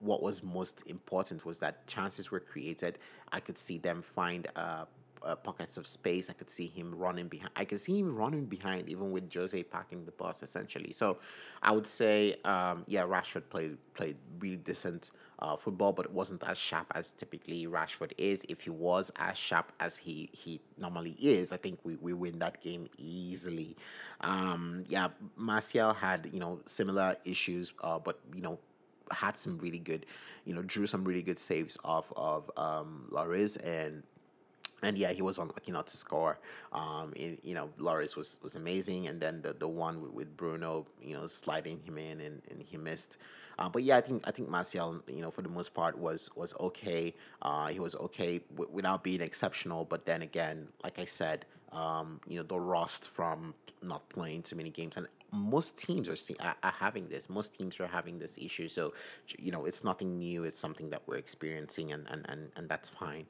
[0.00, 2.98] what was most important was that chances were created.
[3.30, 4.48] I could see them find.
[4.56, 4.86] Uh,
[5.22, 6.30] uh, pockets of space.
[6.30, 7.50] I could see him running behind.
[7.56, 10.92] I could see him running behind, even with Jose packing the bus, essentially.
[10.92, 11.18] So,
[11.62, 16.42] I would say, um, yeah, Rashford played played really decent uh, football, but it wasn't
[16.44, 18.44] as sharp as typically Rashford is.
[18.48, 22.38] If he was as sharp as he he normally is, I think we, we win
[22.40, 23.76] that game easily.
[24.20, 28.58] Um, yeah, Martial had you know similar issues, uh, but you know
[29.10, 30.06] had some really good,
[30.44, 33.10] you know, drew some really good saves off of um,
[33.62, 34.02] and
[34.82, 36.38] and yeah, he was unlucky not to score.
[36.72, 40.86] Um, you know, Lloris was, was amazing, and then the, the one with, with Bruno,
[41.02, 43.16] you know, sliding him in and, and he missed.
[43.58, 46.30] Uh, but yeah, I think I think Martial, you know, for the most part was
[46.36, 47.14] was okay.
[47.40, 49.84] Uh, he was okay w- without being exceptional.
[49.86, 54.56] But then again, like I said, um, you know, the rust from not playing too
[54.56, 57.28] many games, and most teams are, see- are, are having this.
[57.30, 58.68] Most teams are having this issue.
[58.68, 58.92] So,
[59.38, 60.44] you know, it's nothing new.
[60.44, 63.26] It's something that we're experiencing, and and and, and that's fine.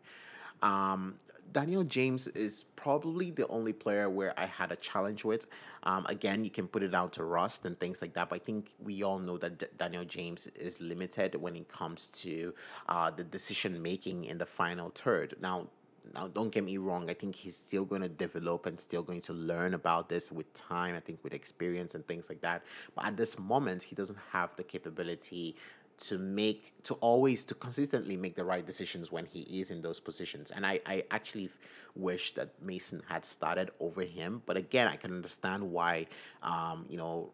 [0.63, 1.17] Um,
[1.53, 5.47] Daniel James is probably the only player where I had a challenge with.
[5.85, 8.39] Um, again, you can put it down to rust and things like that, but I
[8.41, 12.53] think we all know that D- Daniel James is limited when it comes to
[12.89, 15.37] uh, the decision making in the final third.
[15.41, 15.69] Now,
[16.15, 19.21] now don't get me wrong i think he's still going to develop and still going
[19.21, 22.63] to learn about this with time i think with experience and things like that
[22.95, 25.57] but at this moment he doesn't have the capability
[25.99, 30.01] to make to always to consistently make the right decisions when he is in those
[30.01, 31.49] positions and i i actually
[31.95, 36.07] wish that mason had started over him but again i can understand why
[36.43, 37.31] um you know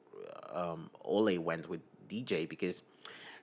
[0.52, 2.82] um ole went with dj because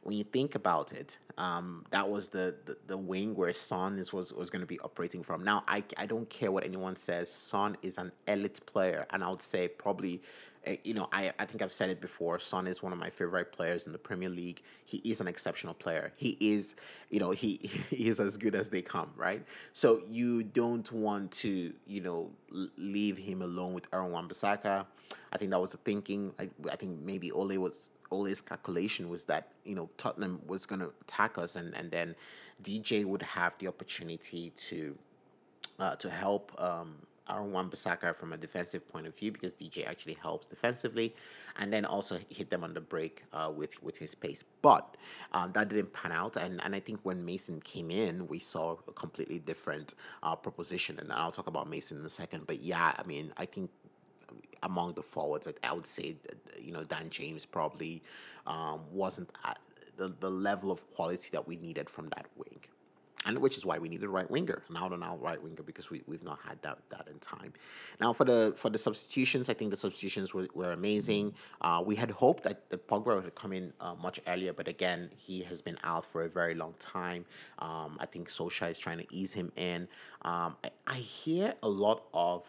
[0.04, 4.14] when you think about it, um, that was the, the, the wing where Son is,
[4.14, 5.44] was, was going to be operating from.
[5.44, 7.32] Now, I, I don't care what anyone says.
[7.32, 10.22] Son is an elite player, and I would say probably
[10.84, 12.40] you know, I, I think I've said it before.
[12.40, 14.62] Son is one of my favorite players in the Premier League.
[14.86, 16.12] He is an exceptional player.
[16.18, 16.76] He is,
[17.10, 17.58] you know, he,
[17.90, 19.44] he is as good as they come, right?
[19.74, 22.30] So you don't want to, you know,
[22.78, 24.86] leave him alone with Aaron Wan-Bissaka.
[25.32, 26.34] I think that was the thinking.
[26.40, 30.80] I, I think maybe Ole was Ole's calculation was that you know Tottenham was going
[30.80, 32.16] to attack us, and and then
[32.64, 34.98] DJ would have the opportunity to
[35.80, 36.96] uh, to help um,
[37.30, 41.16] Aaron Wan-Bissaka from a defensive point of view because DJ actually helps defensively,
[41.58, 44.44] and then also hit them on the break uh, with with his pace.
[44.62, 44.96] But
[45.34, 48.78] um, that didn't pan out, and and I think when Mason came in, we saw
[48.88, 52.48] a completely different uh, proposition, and I'll talk about Mason in a second.
[52.48, 53.70] But yeah, I mean, I think
[54.64, 56.18] among the forwards, I would say,
[56.60, 58.04] you know, Dan James probably
[58.46, 59.58] um, wasn't at
[59.98, 62.60] the, the level of quality that we needed from that wing
[63.30, 65.64] and which is why we need a right winger, an out and out right winger,
[65.64, 67.54] because we, we've not had that that in time.
[68.02, 71.34] Now for the for the substitutions, I think the substitutions were, were amazing.
[71.62, 75.10] Uh, we had hoped that, the Pogba would come in uh, much earlier, but again,
[75.16, 77.26] he has been out for a very long time.
[77.60, 79.88] Um, I think Solskjaer is trying to ease him in.
[80.24, 82.44] Um, I, I, hear a lot of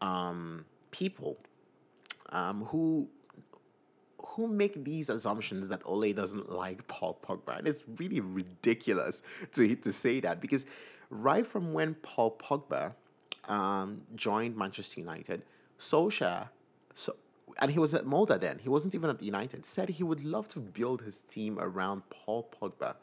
[0.00, 1.36] um, people
[2.30, 3.08] um, who
[4.34, 7.58] who make these assumptions that Ole doesn't like Paul Pogba?
[7.58, 10.66] And it's really ridiculous to, to say that because
[11.08, 12.94] right from when Paul Pogba
[13.48, 15.42] um, joined Manchester United,
[15.78, 16.48] Solskjaer,
[16.96, 17.14] so,
[17.60, 20.48] and he was at Molde then, he wasn't even at United, said he would love
[20.48, 22.96] to build his team around Paul Pogba.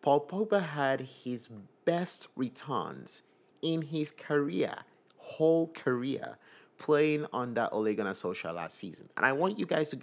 [0.00, 1.48] Paul Pogba had his
[1.84, 3.22] best returns
[3.60, 4.74] in his career,
[5.18, 6.38] whole career
[6.84, 9.08] playing on under Ole Gunnar Solskjaer last season.
[9.16, 9.98] And I want you guys to,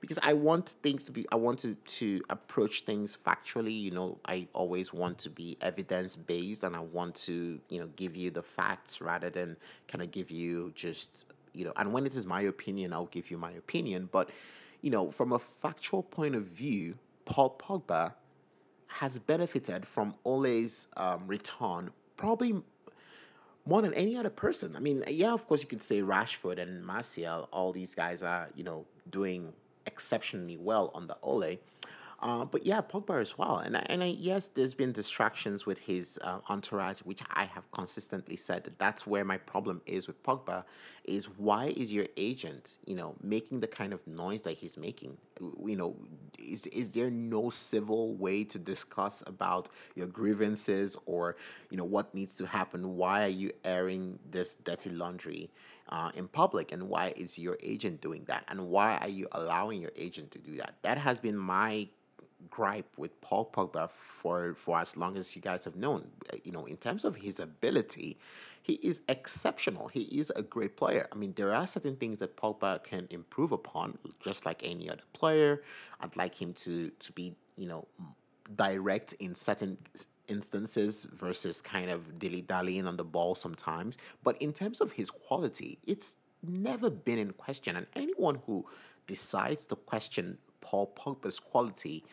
[0.00, 3.80] because I want things to be, I want to, to approach things factually.
[3.80, 7.88] You know, I always want to be evidence based and I want to, you know,
[7.94, 12.06] give you the facts rather than kind of give you just, you know, and when
[12.06, 14.08] it is my opinion, I'll give you my opinion.
[14.10, 14.30] But,
[14.82, 18.14] you know, from a factual point of view, Paul Pogba
[18.88, 22.62] has benefited from Ole's um, return probably
[23.66, 24.76] more than any other person.
[24.76, 28.48] I mean, yeah, of course, you could say Rashford and Martial, all these guys are,
[28.54, 29.52] you know, doing
[29.86, 31.58] exceptionally well on the Ole.
[32.26, 33.58] Uh, but yeah, Pogba as well.
[33.58, 38.34] And, and I, yes, there's been distractions with his uh, entourage, which I have consistently
[38.34, 40.64] said that that's where my problem is with Pogba.
[41.04, 45.16] Is why is your agent, you know, making the kind of noise that he's making?
[45.40, 45.94] You know,
[46.36, 51.36] is is there no civil way to discuss about your grievances or
[51.70, 52.96] you know what needs to happen?
[52.96, 55.48] Why are you airing this dirty laundry?
[55.88, 59.80] Uh, in public and why is your agent doing that and why are you allowing
[59.80, 61.86] your agent to do that that has been my
[62.50, 66.08] gripe with Paul Pogba for for as long as you guys have known.
[66.32, 68.18] Uh, you know, in terms of his ability,
[68.62, 69.88] he is exceptional.
[69.88, 71.06] He is a great player.
[71.12, 75.02] I mean, there are certain things that Pogba can improve upon, just like any other
[75.12, 75.62] player.
[76.00, 77.86] I'd like him to to be, you know,
[78.54, 79.78] direct in certain
[80.28, 83.96] instances versus kind of dilly dallying on the ball sometimes.
[84.22, 87.76] But in terms of his quality, it's never been in question.
[87.76, 88.66] And anyone who
[89.06, 92.04] decides to question Paul Pogba's quality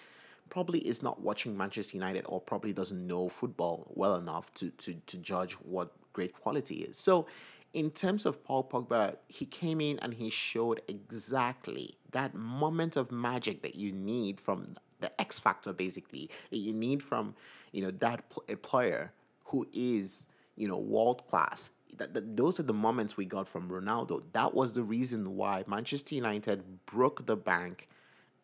[0.54, 4.94] probably is not watching Manchester United or probably doesn't know football well enough to, to,
[5.08, 6.96] to judge what great quality is.
[6.96, 7.26] So,
[7.74, 13.12] in terms of Paul Pogba, he came in and he showed exactly that moment of
[13.12, 17.34] magic that you need from the X factor, basically, that you need from,
[17.72, 19.12] you know, that pl- a player
[19.46, 21.72] who is, you know, world class.
[21.98, 24.22] That, that, those are the moments we got from Ronaldo.
[24.34, 27.88] That was the reason why Manchester United broke the bank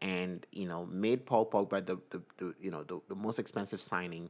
[0.02, 3.82] and you know made Paul Pogba the, the, the you know the, the most expensive
[3.82, 4.30] signing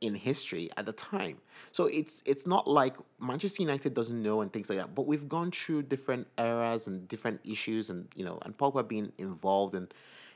[0.00, 1.38] in history at the time.
[1.72, 4.94] So it's it's not like Manchester United doesn't know and things like that.
[4.94, 9.12] But we've gone through different eras and different issues, and you know, and Pogba being
[9.18, 9.88] involved in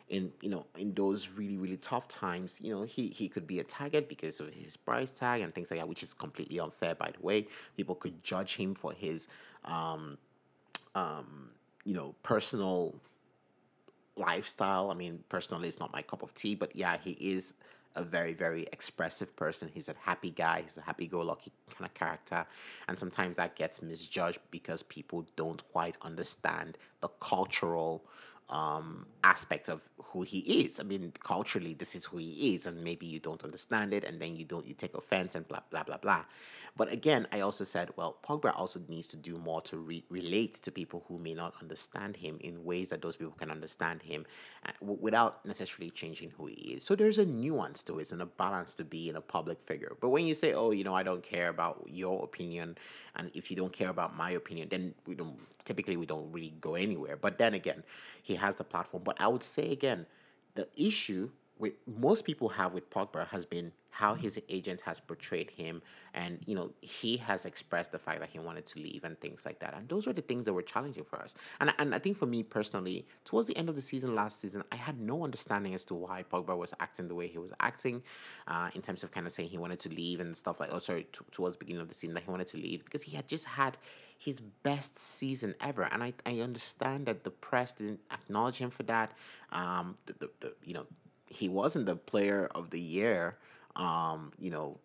[0.09, 2.59] in you know in those really really tough times.
[2.63, 5.71] You know, he he could be a target because of his price tag and things
[5.71, 6.95] like that, which is completely unfair.
[6.95, 7.47] By the way,
[7.77, 9.29] people could judge him for his
[9.65, 10.17] um
[10.95, 11.51] um
[11.85, 12.95] you know personal
[14.17, 14.91] lifestyle.
[14.91, 17.55] I mean, personally, it's not my cup of tea, but yeah, he is
[17.97, 19.71] a very, very expressive person.
[19.73, 20.63] He's a happy guy.
[20.63, 22.47] He's a happy go lucky kind of character.
[22.89, 28.05] And sometimes that gets misjudged because people don't quite understand the cultural
[28.51, 30.81] um, aspect of who he is.
[30.81, 34.21] I mean, culturally, this is who he is, and maybe you don't understand it, and
[34.21, 36.25] then you don't you take offense and blah blah blah blah.
[36.77, 40.55] But again, I also said, well, Pogba also needs to do more to re- relate
[40.63, 44.25] to people who may not understand him in ways that those people can understand him,
[44.65, 46.85] uh, w- without necessarily changing who he is.
[46.85, 49.97] So there's a nuance to it and a balance to be in a public figure.
[50.01, 52.79] But when you say, oh, you know, I don't care about your opinion,
[53.17, 56.55] and if you don't care about my opinion, then we don't typically we don't really
[56.61, 57.17] go anywhere.
[57.17, 57.83] But then again,
[58.23, 59.03] he has the platform.
[59.05, 60.07] But I would say again,
[60.55, 61.31] the issue
[61.61, 65.83] with most people have with Pogba has been how his agent has portrayed him
[66.15, 69.45] and you know he has expressed the fact that he wanted to leave and things
[69.45, 69.75] like that.
[69.75, 71.35] And those were the things that were challenging for us.
[71.61, 74.63] And, and i think for me personally towards the end of the season last season
[74.73, 78.03] i had no understanding as to why pogba was acting the way he was acting
[78.49, 80.79] uh, in terms of kind of saying he wanted to leave and stuff like oh
[80.79, 83.29] sorry t- towards beginning of the season that he wanted to leave because he had
[83.29, 83.77] just had
[84.21, 85.89] his best season ever.
[85.91, 89.13] And i, I understand that the press didn't acknowledge him for that.
[89.51, 90.87] Um, the, the, the you know
[91.31, 93.37] he wasn't the player of the year
[93.77, 94.79] um, you know,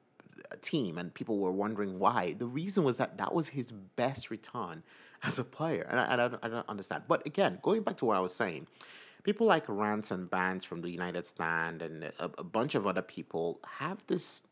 [0.61, 2.35] team, and people were wondering why.
[2.37, 4.83] The reason was that that was his best return
[5.23, 7.03] as a player, and I, I, don't, I don't understand.
[7.07, 8.67] But again, going back to what I was saying,
[9.23, 13.01] people like Rants and Bantz from the United Stand and a, a bunch of other
[13.01, 14.43] people have this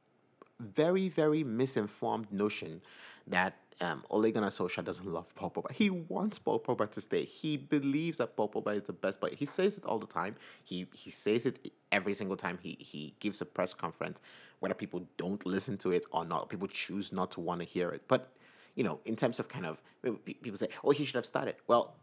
[0.59, 2.81] very, very misinformed notion
[3.27, 5.71] that um, Ole Gunnar Solskjaer doesn't love Paul Pogba.
[5.71, 7.25] He wants Paul Pogba to stay.
[7.25, 9.35] He believes that Paul Pogba is the best player.
[9.35, 10.35] He says it all the time.
[10.63, 14.21] He he says it every single time he he gives a press conference,
[14.59, 16.49] whether people don't listen to it or not.
[16.49, 18.01] People choose not to want to hear it.
[18.07, 18.31] But
[18.75, 19.77] you know, in terms of kind of
[20.25, 21.55] people say, oh, he should have started.
[21.67, 21.95] Well,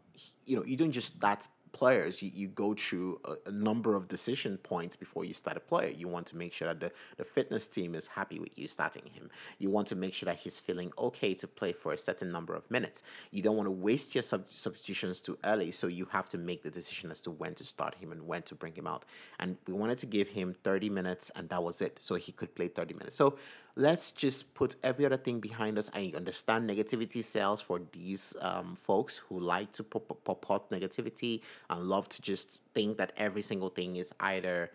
[0.45, 4.07] you know, you don't just start players, you, you go through a, a, number of
[4.07, 5.89] decision points before you start a player.
[5.89, 9.03] You want to make sure that the, the fitness team is happy with you starting
[9.13, 9.29] him.
[9.59, 12.55] You want to make sure that he's feeling okay to play for a certain number
[12.55, 13.03] of minutes.
[13.31, 16.63] You don't want to waste your sub- substitutions too early, so you have to make
[16.63, 19.05] the decision as to when to start him and when to bring him out.
[19.39, 22.53] And we wanted to give him 30 minutes, and that was it, so he could
[22.55, 23.15] play 30 minutes.
[23.15, 23.37] So
[23.75, 25.89] let's just put every other thing behind us.
[25.93, 32.09] I understand negativity sells for these um, folks who like to purport negativity and love
[32.09, 34.71] to just think that every single thing is either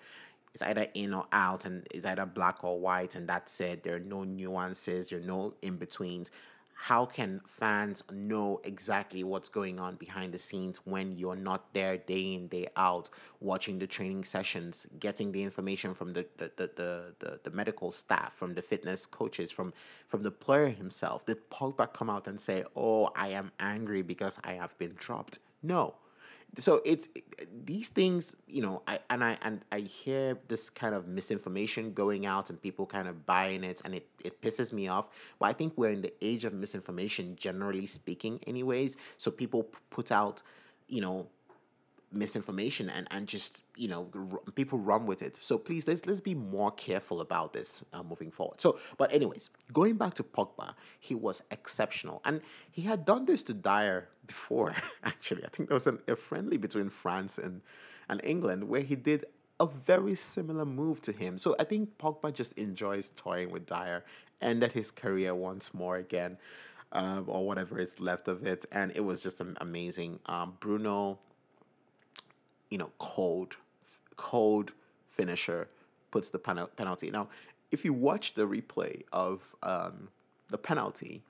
[0.55, 3.83] is either in or out and is either black or white and that's it.
[3.83, 6.31] There are no nuances, there are no in betweens
[6.79, 11.97] how can fans know exactly what's going on behind the scenes when you're not there
[11.97, 13.09] day in day out
[13.41, 17.91] watching the training sessions getting the information from the the, the, the, the, the medical
[17.91, 19.73] staff from the fitness coaches from
[20.07, 21.25] from the player himself?
[21.25, 25.39] Did Pogba come out and say oh I am angry because I have been dropped
[25.63, 25.95] no
[26.59, 27.09] so it's
[27.65, 32.25] these things you know i and i and i hear this kind of misinformation going
[32.25, 35.09] out and people kind of buying it and it, it pisses me off.
[35.39, 38.97] But i think we're in the age of misinformation generally speaking anyways.
[39.19, 40.43] So people put out
[40.89, 41.27] you know
[42.17, 45.39] misinformation and and just you know r- people run with it.
[45.41, 48.61] So please let's let's be more careful about this uh, moving forward.
[48.61, 52.21] So but anyways going back to Pogba he was exceptional.
[52.25, 52.41] And
[52.71, 55.45] he had done this to Dier before actually.
[55.45, 57.61] I think there was an, a friendly between France and
[58.09, 59.25] and England where he did
[59.59, 61.39] a very similar move to him.
[61.39, 64.05] So I think Pogba just enjoys toying with Dier
[64.43, 66.37] ended his career once more again
[66.93, 68.67] um, or whatever is left of it.
[68.73, 70.19] And it was just an amazing.
[70.27, 71.19] Um, Bruno
[72.71, 73.57] you know, cold,
[74.17, 74.73] cold
[75.11, 75.69] finisher
[76.11, 77.11] puts the pen- penalty.
[77.11, 77.29] Now,
[77.71, 80.09] if you watch the replay of um,
[80.49, 81.23] the penalty,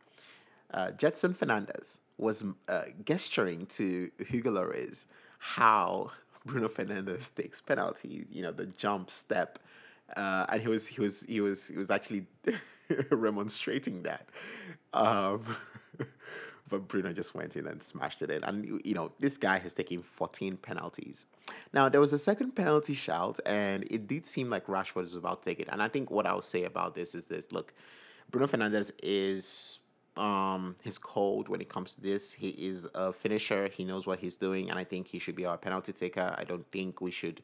[0.72, 5.04] uh, Gedson Fernandes was uh, gesturing to Hugo Lloris
[5.38, 6.10] how
[6.44, 8.26] Bruno Fernandes takes penalty.
[8.30, 9.58] You know, the jump step,
[10.16, 12.26] uh, and he was he was he was he was actually
[13.10, 14.28] remonstrating that.
[14.92, 15.44] Um,
[16.68, 18.42] but Bruno just went in and smashed it in.
[18.44, 21.24] And, you know, this guy has taken 14 penalties.
[21.72, 25.42] Now, there was a second penalty shout, and it did seem like Rashford was about
[25.42, 25.68] to take it.
[25.70, 27.72] And I think what I'll say about this is this look,
[28.30, 29.78] Bruno Fernandes is.
[30.16, 32.32] Um, his cold when it comes to this.
[32.32, 33.68] He is a finisher.
[33.68, 36.34] He knows what he's doing, and I think he should be our penalty taker.
[36.38, 37.42] I don't think we should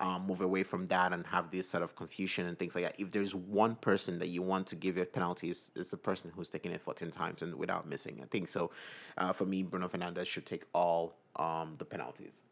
[0.00, 2.94] um, move away from that and have this sort of confusion and things like that.
[2.98, 6.48] If there's one person that you want to give your penalties, it's the person who's
[6.48, 8.20] taking it 14 times and without missing.
[8.22, 8.70] I think so.
[9.18, 12.42] Uh, for me, Bruno Fernandes should take all um, the penalties.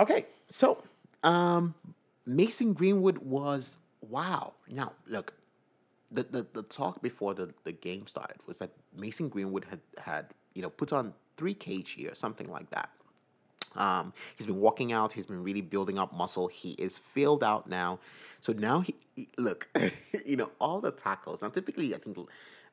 [0.00, 0.82] Okay, so
[1.22, 1.74] um,
[2.26, 4.54] Mason Greenwood was wow.
[4.68, 5.32] Now, look,
[6.10, 10.26] the, the, the talk before the, the game started was that Mason Greenwood had, had
[10.54, 12.90] you know put on three kg or something like that.
[13.76, 15.12] Um, he's been walking out.
[15.12, 16.48] He's been really building up muscle.
[16.48, 17.98] He is filled out now.
[18.40, 19.68] So now he, he look,
[20.26, 21.42] you know, all the tackles.
[21.42, 22.18] Now, typically, I think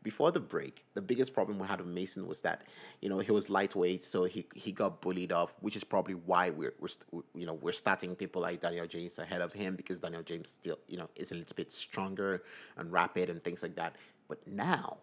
[0.02, 2.62] before the break, the biggest problem we had with Mason was that,
[3.02, 6.50] you know, he was lightweight, so he he got bullied off, which is probably why
[6.50, 10.24] we're, we're you know we're starting people like Daniel James ahead of him because Daniel
[10.24, 12.44] James still you know is a little bit stronger
[12.78, 13.96] and rapid and things like that.
[14.28, 15.00] But now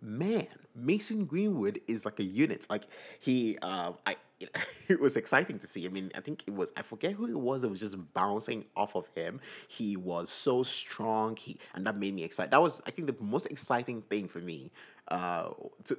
[0.00, 2.66] man, Mason Greenwood is like a unit.
[2.68, 2.84] Like
[3.20, 4.16] he, uh, I,
[4.88, 5.86] it was exciting to see.
[5.86, 7.64] I mean, I think it was I forget who it was.
[7.64, 9.40] It was just bouncing off of him.
[9.68, 11.36] He was so strong.
[11.36, 12.50] He and that made me excited.
[12.50, 14.70] That was I think the most exciting thing for me.
[15.08, 15.50] Uh,
[15.84, 15.98] to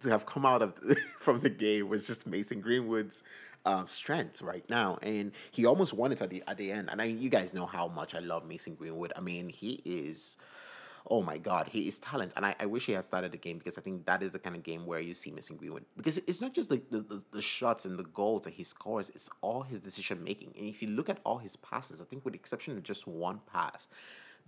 [0.00, 0.74] to have come out of
[1.18, 3.22] from the game was just Mason Greenwood's
[3.64, 6.90] um, strength right now, and he almost won it at the at the end.
[6.90, 9.12] And I, you guys know how much I love Mason Greenwood.
[9.16, 10.36] I mean, he is
[11.10, 12.32] oh my god, he is talent.
[12.36, 14.38] And I, I wish he had started the game because I think that is the
[14.38, 15.84] kind of game where you see Mason Greenwood.
[15.96, 19.10] Because it's not just the, the, the, the shots and the goals that he scores,
[19.10, 20.52] it's all his decision making.
[20.56, 23.06] And if you look at all his passes, I think with the exception of just
[23.06, 23.86] one pass,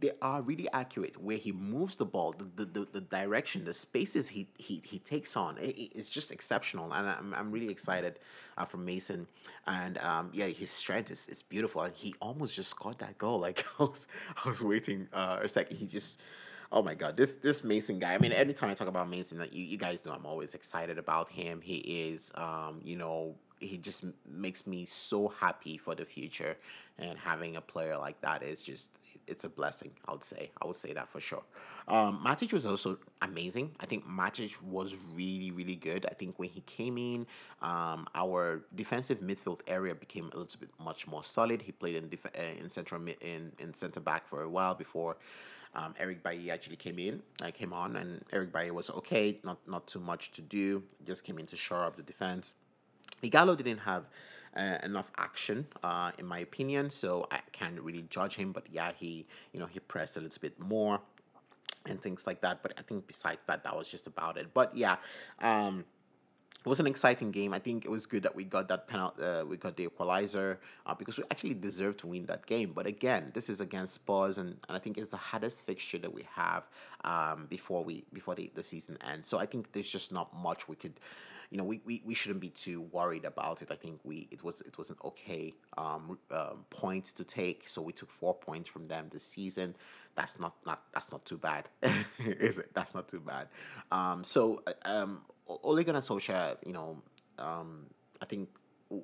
[0.00, 4.28] they are really accurate where he moves the ball the, the, the, direction the spaces
[4.28, 5.58] he he, he takes on.
[5.58, 8.18] It, it's just exceptional and i'm, I'm really excited
[8.58, 9.26] uh, for mason.
[9.66, 11.82] And um, yeah his strength is, is beautiful.
[11.82, 13.34] And he almost just scored that goal.
[13.44, 14.06] Like i was
[14.42, 16.18] i was waiting uh, a second he just
[16.72, 19.62] oh my god this this mason guy i mean anytime i talk about mason you,
[19.62, 21.60] you guys know i'm always excited about him.
[21.60, 26.56] He is um, you know he just makes me so happy for the future
[26.98, 28.90] and having a player like that is just
[29.26, 31.42] it's a blessing i would say i would say that for sure
[31.88, 36.48] um matic was also amazing i think matic was really really good i think when
[36.48, 37.26] he came in
[37.62, 42.08] um our defensive midfield area became a little bit much more solid he played in
[42.08, 45.16] def- uh, in central in in center back for a while before
[45.76, 47.20] um, Eric Bailly actually came in.
[47.42, 49.40] I came on, and Eric Bailly was okay.
[49.42, 50.84] Not not too much to do.
[51.04, 52.54] Just came in to shore up the defense.
[53.22, 54.04] Ighalo didn't have
[54.56, 58.52] uh, enough action, uh, in my opinion, so I can't really judge him.
[58.52, 61.00] But yeah, he you know he pressed a little bit more
[61.86, 62.62] and things like that.
[62.62, 64.54] But I think besides that, that was just about it.
[64.54, 64.96] But yeah,
[65.40, 65.84] um,
[66.64, 67.52] it was an exciting game.
[67.52, 70.58] I think it was good that we got that penalty, uh, we got the equalizer
[70.86, 72.72] uh, because we actually deserved to win that game.
[72.74, 76.12] But again, this is against Spurs, and, and I think it's the hardest fixture that
[76.12, 76.64] we have
[77.04, 79.28] um, before we before the, the season ends.
[79.28, 80.94] So I think there's just not much we could,
[81.54, 83.70] you know, we, we, we shouldn't be too worried about it.
[83.70, 87.68] I think we it was it was an okay um, um, point to take.
[87.68, 89.76] So we took four points from them this season.
[90.16, 91.68] That's not not that's not too bad,
[92.18, 92.74] is it?
[92.74, 93.46] That's not too bad.
[93.92, 97.00] Um, so uh, um, Ole Gunnar Solskjaer, you know,
[97.38, 97.86] um,
[98.20, 98.48] I think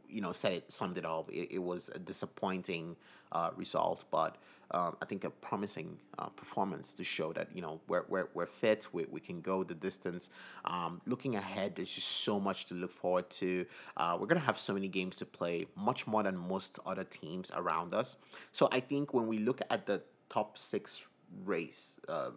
[0.09, 1.31] you know said it summed it up.
[1.31, 2.97] It, it was a disappointing
[3.33, 4.37] uh, result, but
[4.73, 8.47] um, I think a promising uh, performance to show that you know we're we're, we're
[8.47, 8.87] fit.
[8.93, 10.31] We, we can go the distance.
[10.65, 13.67] Um, looking ahead, there's just so much to look forward to.
[13.97, 17.51] Uh, we're gonna have so many games to play, much more than most other teams
[17.55, 18.17] around us.
[18.53, 21.03] So I think when we look at the top six
[21.45, 21.99] race.
[22.09, 22.35] Um,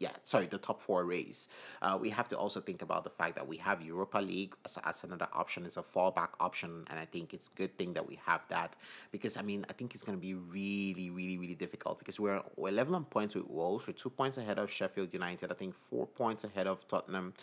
[0.00, 1.48] yeah, sorry, the top four race.
[1.82, 4.78] Uh, we have to also think about the fact that we have Europa League as,
[4.84, 8.08] as another option, as a fallback option, and I think it's a good thing that
[8.08, 8.74] we have that
[9.12, 12.42] because I mean I think it's going to be really, really, really difficult because we're
[12.56, 15.74] we're level on points with Wolves, we're two points ahead of Sheffield United, I think
[15.90, 17.34] four points ahead of Tottenham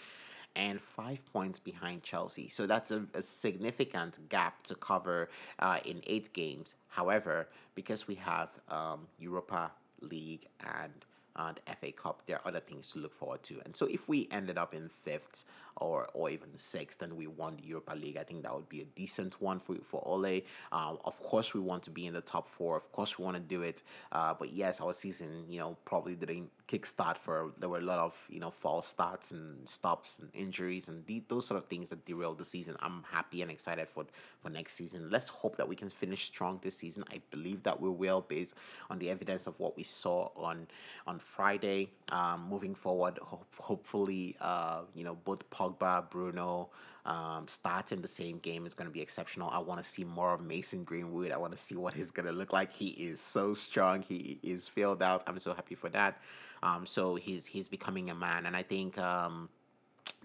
[0.55, 2.49] and five points behind Chelsea.
[2.49, 5.29] So that's a, a significant gap to cover
[5.59, 6.73] uh, in eight games.
[6.87, 10.47] However, because we have um, Europa League
[10.81, 11.05] and
[11.37, 13.61] uh, the FA Cup, there are other things to look forward to.
[13.65, 15.43] And so if we ended up in fifth
[15.77, 18.81] or or even sixth and we won the Europa League, I think that would be
[18.81, 20.41] a decent one for for Ole.
[20.71, 22.77] Uh, of course, we want to be in the top four.
[22.77, 23.83] Of course, we want to do it.
[24.11, 27.97] Uh, but yes, our season, you know, probably didn't kickstart for there were a lot
[27.97, 32.05] of you know false starts and stops and injuries and those sort of things that
[32.05, 32.75] derailed the season.
[32.79, 34.05] I'm happy and excited for
[34.41, 35.09] for next season.
[35.09, 37.03] Let's hope that we can finish strong this season.
[37.11, 38.53] I believe that we will, based
[38.89, 40.67] on the evidence of what we saw on
[41.05, 41.89] on Friday.
[42.11, 46.69] Um, moving forward, hope, hopefully, uh, you know, both Pogba, Bruno,
[47.05, 49.49] um, starting the same game is going to be exceptional.
[49.49, 51.31] I want to see more of Mason Greenwood.
[51.31, 52.73] I want to see what he's going to look like.
[52.73, 54.01] He is so strong.
[54.01, 55.23] He is filled out.
[55.27, 56.19] I'm so happy for that.
[56.63, 59.47] Um, so he's he's becoming a man, and I think um,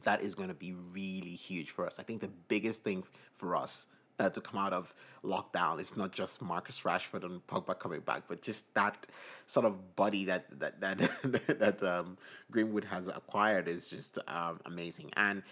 [0.02, 1.98] that is going to be really huge for us.
[1.98, 3.04] I think the biggest thing
[3.36, 3.86] for us
[4.22, 4.94] uh, to come out of
[5.24, 5.80] lockdown.
[5.80, 9.06] It's not just Marcus Rashford and Pogba coming back, but just that
[9.46, 10.98] sort of body that that that
[11.58, 12.16] that um,
[12.50, 15.10] Greenwood has acquired is just um, amazing.
[15.16, 15.42] And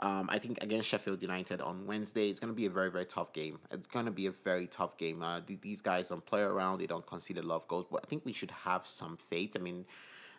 [0.00, 3.06] um, I think against Sheffield United on Wednesday, it's going to be a very, very
[3.06, 3.58] tough game.
[3.72, 5.22] It's going to be a very tough game.
[5.22, 8.02] Uh, th- these guys don't play around, they don't concede a lot of goals, but
[8.04, 9.56] I think we should have some faith.
[9.56, 9.84] I mean,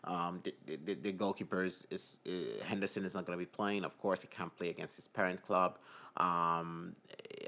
[0.05, 0.53] um, the,
[0.85, 3.83] the, the goalkeeper is, is uh, Henderson is not going to be playing.
[3.83, 5.77] Of course, he can't play against his parent club.
[6.19, 6.95] Um,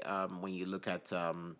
[0.04, 1.56] um, when you look at um,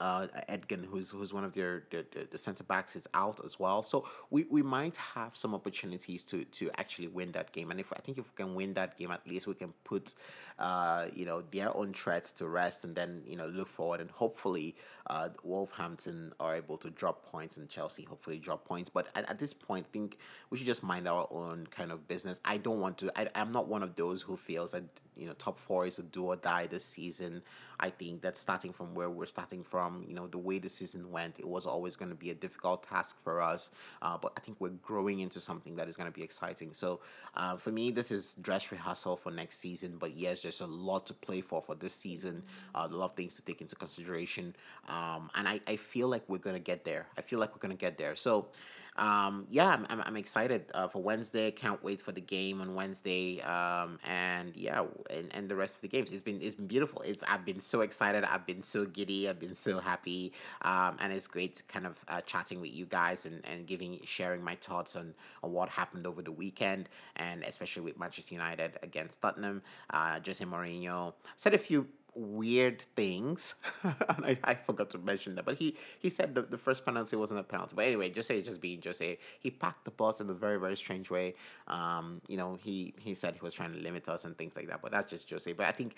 [0.00, 3.82] uh, Egan, who's who's one of their the, center backs, is out as well.
[3.82, 7.70] So we, we might have some opportunities to to actually win that game.
[7.70, 10.14] And if I think if we can win that game, at least we can put
[10.58, 14.10] uh, you know their own threats to rest, and then you know look forward and
[14.10, 14.74] hopefully
[15.08, 18.88] uh, Wolverhampton are able to drop points, and Chelsea hopefully drop points.
[18.88, 20.16] But at, at this point, I think
[20.48, 22.40] we should just mind our own kind of business.
[22.46, 23.12] I don't want to.
[23.20, 24.84] I, I'm not one of those who feels that
[25.20, 27.42] you know top four is a do or die this season.
[27.80, 31.10] I think that starting from where we're starting from, you know, the way the season
[31.10, 33.70] went, it was always going to be a difficult task for us.
[34.02, 36.74] Uh, but I think we're growing into something that is going to be exciting.
[36.74, 37.00] So
[37.34, 39.96] uh, for me, this is dress rehearsal for next season.
[39.98, 42.42] But yes, there's a lot to play for for this season.
[42.74, 44.54] Uh, a lot of things to take into consideration.
[44.86, 47.06] Um, and I, I feel like we're going to get there.
[47.16, 48.14] I feel like we're going to get there.
[48.14, 48.48] So
[48.96, 51.50] um, yeah, I'm, I'm, I'm excited uh, for Wednesday.
[51.50, 53.40] Can't wait for the game on Wednesday.
[53.42, 56.12] Um, and yeah, and, and the rest of the games.
[56.12, 57.02] It's been it's been beautiful.
[57.02, 58.24] It's I've been so excited.
[58.24, 59.28] I've been so giddy.
[59.28, 60.32] I've been so happy.
[60.62, 64.42] Um, and it's great kind of uh, chatting with you guys and, and giving sharing
[64.42, 69.20] my thoughts on on what happened over the weekend and especially with Manchester United against
[69.20, 69.62] Tottenham.
[69.90, 73.54] Uh, Jose Mourinho said a few weird things.
[73.82, 75.44] and I, I forgot to mention that.
[75.44, 77.74] But he, he said the, the first penalty wasn't a penalty.
[77.76, 79.18] But anyway, Jose is just being Jose.
[79.40, 81.34] He packed the bus in a very, very strange way.
[81.68, 84.68] Um, you know, he, he said he was trying to limit us and things like
[84.68, 84.82] that.
[84.82, 85.52] But that's just Jose.
[85.52, 85.96] But I think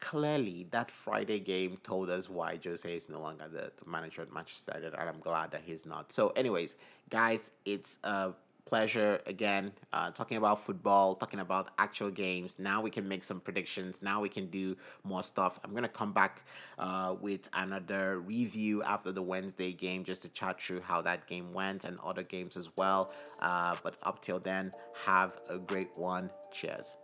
[0.00, 4.32] clearly that Friday game told us why Jose is no longer the, the manager at
[4.32, 4.98] Manchester United.
[4.98, 6.10] And I'm glad that he's not.
[6.10, 6.76] So anyways,
[7.10, 8.32] guys, it's a
[8.64, 12.56] pleasure again uh, talking about football, talking about actual games.
[12.58, 14.02] Now we can make some predictions.
[14.02, 15.58] Now we can do more stuff.
[15.64, 16.42] I'm going to come back
[16.78, 21.52] uh, with another review after the Wednesday game just to chat through how that game
[21.52, 23.12] went and other games as well.
[23.40, 24.70] Uh, but up till then,
[25.04, 26.30] have a great one.
[26.52, 26.96] Cheers.